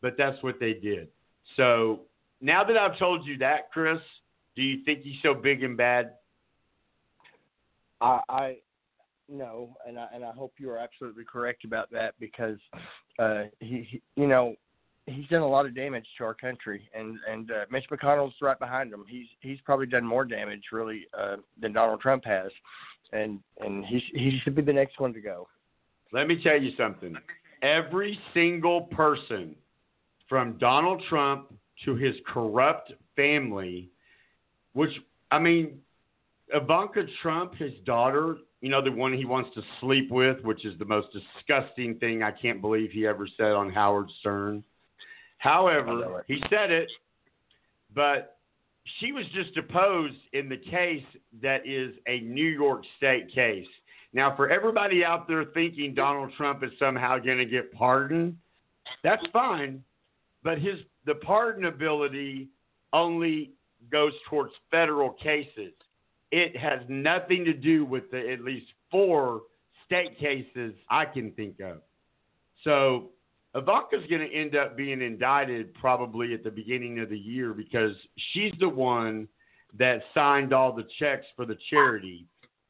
[0.00, 1.08] but that's what they did.
[1.56, 2.02] So
[2.40, 3.98] now that I've told you that, Chris,
[4.56, 6.12] do you think he's so big and bad?
[8.00, 8.56] I, I
[9.32, 12.58] no, and I and I hope you are absolutely correct about that because
[13.18, 14.54] uh, he, he, you know,
[15.06, 18.58] he's done a lot of damage to our country, and and uh, Mitch McConnell's right
[18.58, 19.04] behind him.
[19.08, 22.50] He's he's probably done more damage really uh, than Donald Trump has,
[23.12, 25.48] and and he he should be the next one to go.
[26.12, 27.16] Let me tell you something.
[27.62, 29.54] Every single person,
[30.28, 31.54] from Donald Trump
[31.84, 33.88] to his corrupt family,
[34.74, 34.90] which
[35.30, 35.78] I mean,
[36.52, 40.78] Ivanka Trump, his daughter, you know, the one he wants to sleep with, which is
[40.78, 44.62] the most disgusting thing I can't believe he ever said on Howard Stern.
[45.38, 46.88] However, he said it,
[47.92, 48.38] but
[49.00, 51.04] she was just deposed in the case
[51.42, 53.66] that is a New York State case.
[54.12, 58.36] Now, for everybody out there thinking Donald Trump is somehow going to get pardoned,
[59.02, 59.82] that's fine,
[60.44, 62.46] but his the pardonability
[62.92, 63.50] only
[63.90, 65.72] goes towards federal cases.
[66.32, 69.42] It has nothing to do with the at least four
[69.84, 71.82] state cases I can think of.
[72.64, 73.10] So
[73.54, 77.92] Ivanka's going to end up being indicted probably at the beginning of the year because
[78.32, 79.28] she's the one
[79.78, 82.26] that signed all the checks for the charity.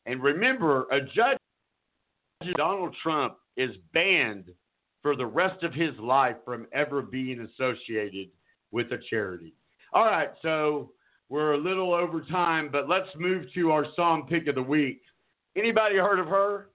[0.07, 1.39] And remember, a judge,
[2.57, 4.47] Donald Trump, is banned
[5.03, 8.29] for the rest of his life from ever being associated
[8.73, 9.55] with a charity.
[9.93, 10.91] All right, so
[11.33, 15.01] we're a little over time, but let's move to our song pick of the week.
[15.57, 16.68] Anybody heard of her?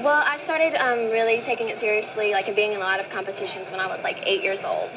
[0.00, 3.68] Well, I started um, really taking it seriously, like being in a lot of competitions
[3.70, 4.88] when I was like eight years old.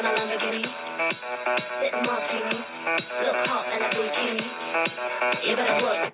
[0.00, 0.64] On a Lamborghini.
[1.80, 2.64] Sitting martinis.
[3.22, 4.44] Look hot in a bikini.
[5.46, 6.12] You better work.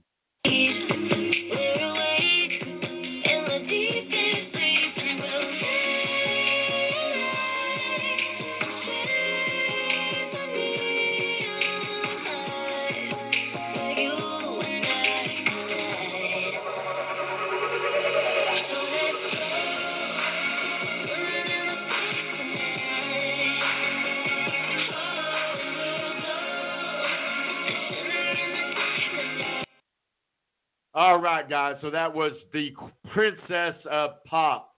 [30.96, 31.76] All right, guys.
[31.82, 32.72] So that was the
[33.14, 34.76] Princess of Pop,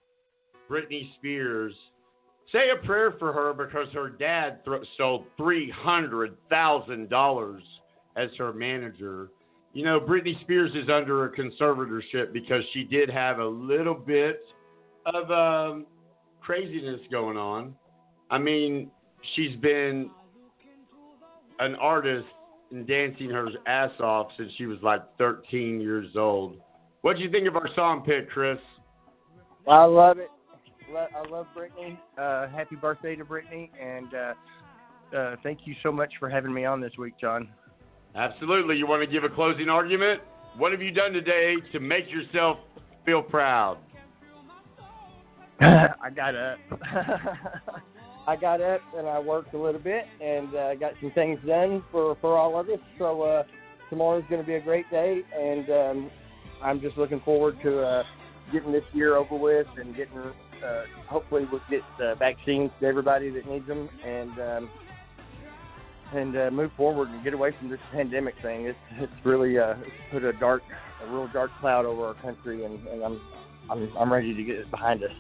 [0.69, 1.73] Britney Spears.
[2.51, 7.63] Say a prayer for her because her dad th- stole three hundred thousand dollars
[8.15, 9.29] as her manager.
[9.73, 14.41] You know, Britney Spears is under a conservatorship because she did have a little bit
[15.05, 15.85] of um,
[16.39, 17.75] craziness going on.
[18.29, 18.89] I mean,
[19.35, 20.09] she's been
[21.59, 22.27] an artist
[22.75, 26.57] and dancing her ass off since she was like 13 years old.
[27.01, 28.57] What do you think of our song pick, Chris?
[29.67, 30.29] I love it.
[30.95, 31.97] I love Britney.
[32.17, 36.65] Uh, happy birthday to Britney, and uh, uh, thank you so much for having me
[36.65, 37.49] on this week, John.
[38.15, 38.77] Absolutely.
[38.77, 40.21] You want to give a closing argument?
[40.57, 42.57] What have you done today to make yourself
[43.05, 43.77] feel proud?
[45.59, 46.57] I got up.
[48.27, 51.83] I got up and I worked a little bit and uh, got some things done
[51.91, 52.79] for for all of us.
[52.97, 53.43] So uh,
[53.89, 56.11] tomorrow's going to be a great day, and um,
[56.63, 58.03] I'm just looking forward to uh,
[58.51, 60.17] getting this year over with and getting.
[60.17, 64.69] Uh, hopefully, we'll get uh, vaccines to everybody that needs them, and um,
[66.13, 68.65] and uh, move forward and get away from this pandemic thing.
[68.65, 70.63] It's it's really uh, it's put a dark,
[71.03, 73.21] a real dark cloud over our country, and, and I'm
[73.69, 75.11] I'm I'm ready to get it behind us.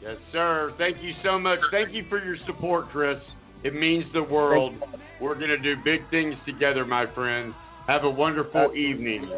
[0.00, 0.72] Yes, sir.
[0.78, 1.58] Thank you so much.
[1.70, 3.18] Thank you for your support, Chris.
[3.64, 4.74] It means the world.
[5.20, 7.52] We're going to do big things together, my friend.
[7.88, 9.28] Have a wonderful evening.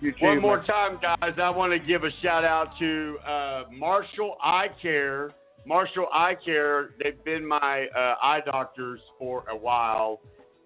[0.00, 3.64] You too, One more time, guys, I want to give a shout out to uh,
[3.72, 5.30] Marshall Eye Care.
[5.66, 10.20] Marshall Eye Care, they've been my uh, eye doctors for a while.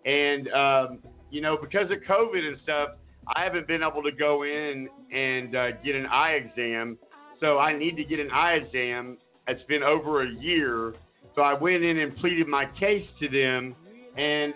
[0.04, 0.98] And, um,
[1.30, 2.90] you know, because of COVID and stuff,
[3.34, 6.98] I haven't been able to go in and uh, get an eye exam.
[7.40, 9.18] So I need to get an eye exam.
[9.48, 10.94] It's been over a year.
[11.34, 13.74] So I went in and pleaded my case to them,
[14.16, 14.54] and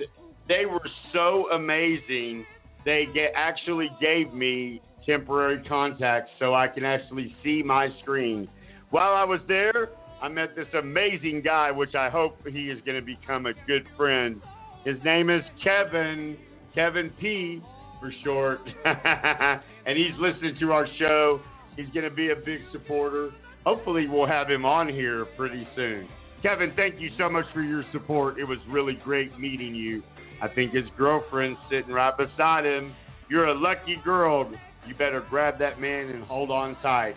[0.48, 2.44] they were so amazing.
[2.84, 8.48] They get, actually gave me temporary contacts so I can actually see my screen.
[8.90, 9.90] While I was there,
[10.22, 13.86] I met this amazing guy, which I hope he is going to become a good
[13.96, 14.40] friend.
[14.84, 16.36] His name is Kevin,
[16.74, 17.62] Kevin P
[18.00, 21.40] for short, and he's listening to our show.
[21.76, 23.30] He's going to be a big supporter.
[23.64, 26.08] Hopefully, we'll have him on here pretty soon.
[26.42, 28.38] Kevin, thank you so much for your support.
[28.38, 30.02] It was really great meeting you.
[30.42, 32.94] I think his girlfriend's sitting right beside him.
[33.30, 34.52] You're a lucky girl.
[34.86, 37.14] You better grab that man and hold on tight.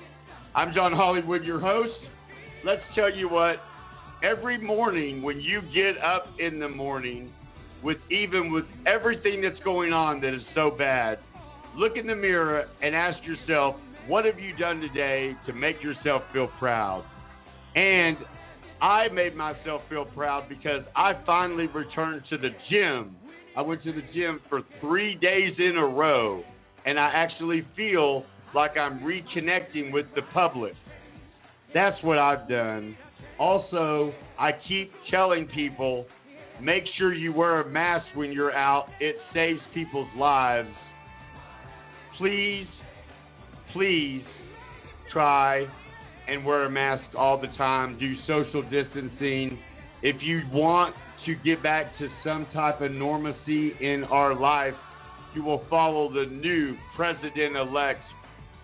[0.56, 2.00] I'm John Hollywood, your host.
[2.64, 3.58] Let's tell you what,
[4.24, 7.34] every morning when you get up in the morning,
[7.84, 11.20] with even with everything that's going on that is so bad,
[11.76, 13.76] look in the mirror and ask yourself,
[14.08, 17.06] what have you done today to make yourself feel proud?
[17.76, 18.18] And
[18.82, 23.16] I made myself feel proud because I finally returned to the gym.
[23.56, 26.44] I went to the gym for three days in a row,
[26.86, 28.24] and I actually feel
[28.56, 30.74] like I'm reconnecting with the public.
[31.74, 32.96] That's what I've done.
[33.40, 36.06] Also, I keep telling people
[36.62, 40.70] make sure you wear a mask when you're out, it saves people's lives.
[42.18, 42.68] Please,
[43.78, 44.24] please
[45.14, 45.64] try
[46.28, 49.60] and wear a mask all the time, do social distancing.
[50.02, 50.95] If you want
[51.28, 54.74] to get back to some type of normalcy in our life,
[55.36, 58.02] you will follow the new president elect,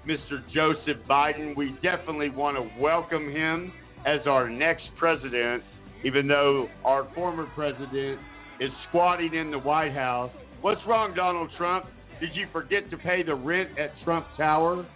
[0.08, 0.42] Mr.
[0.52, 1.56] Joseph Biden.
[1.56, 3.72] We definitely want to welcome him
[4.08, 5.62] as our next president,
[6.04, 8.20] even though our former president
[8.60, 10.32] is squatting in the White House.
[10.62, 11.86] What's wrong, Donald Trump?
[12.20, 14.88] Did you forget to pay the rent at Trump Tower?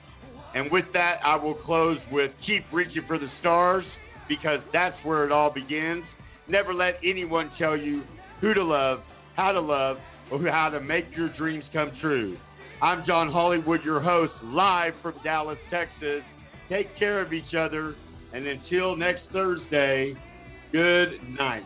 [0.57, 3.85] And with that, I will close with Keep Reaching for the Stars
[4.27, 6.03] because that's where it all begins.
[6.47, 8.01] Never let anyone tell you
[8.41, 9.01] who to love,
[9.35, 9.97] how to love,
[10.31, 12.37] or how to make your dreams come true.
[12.81, 16.23] I'm John Hollywood, your host, live from Dallas, Texas.
[16.69, 17.93] Take care of each other,
[18.33, 20.15] and until next Thursday,
[20.71, 21.65] good night.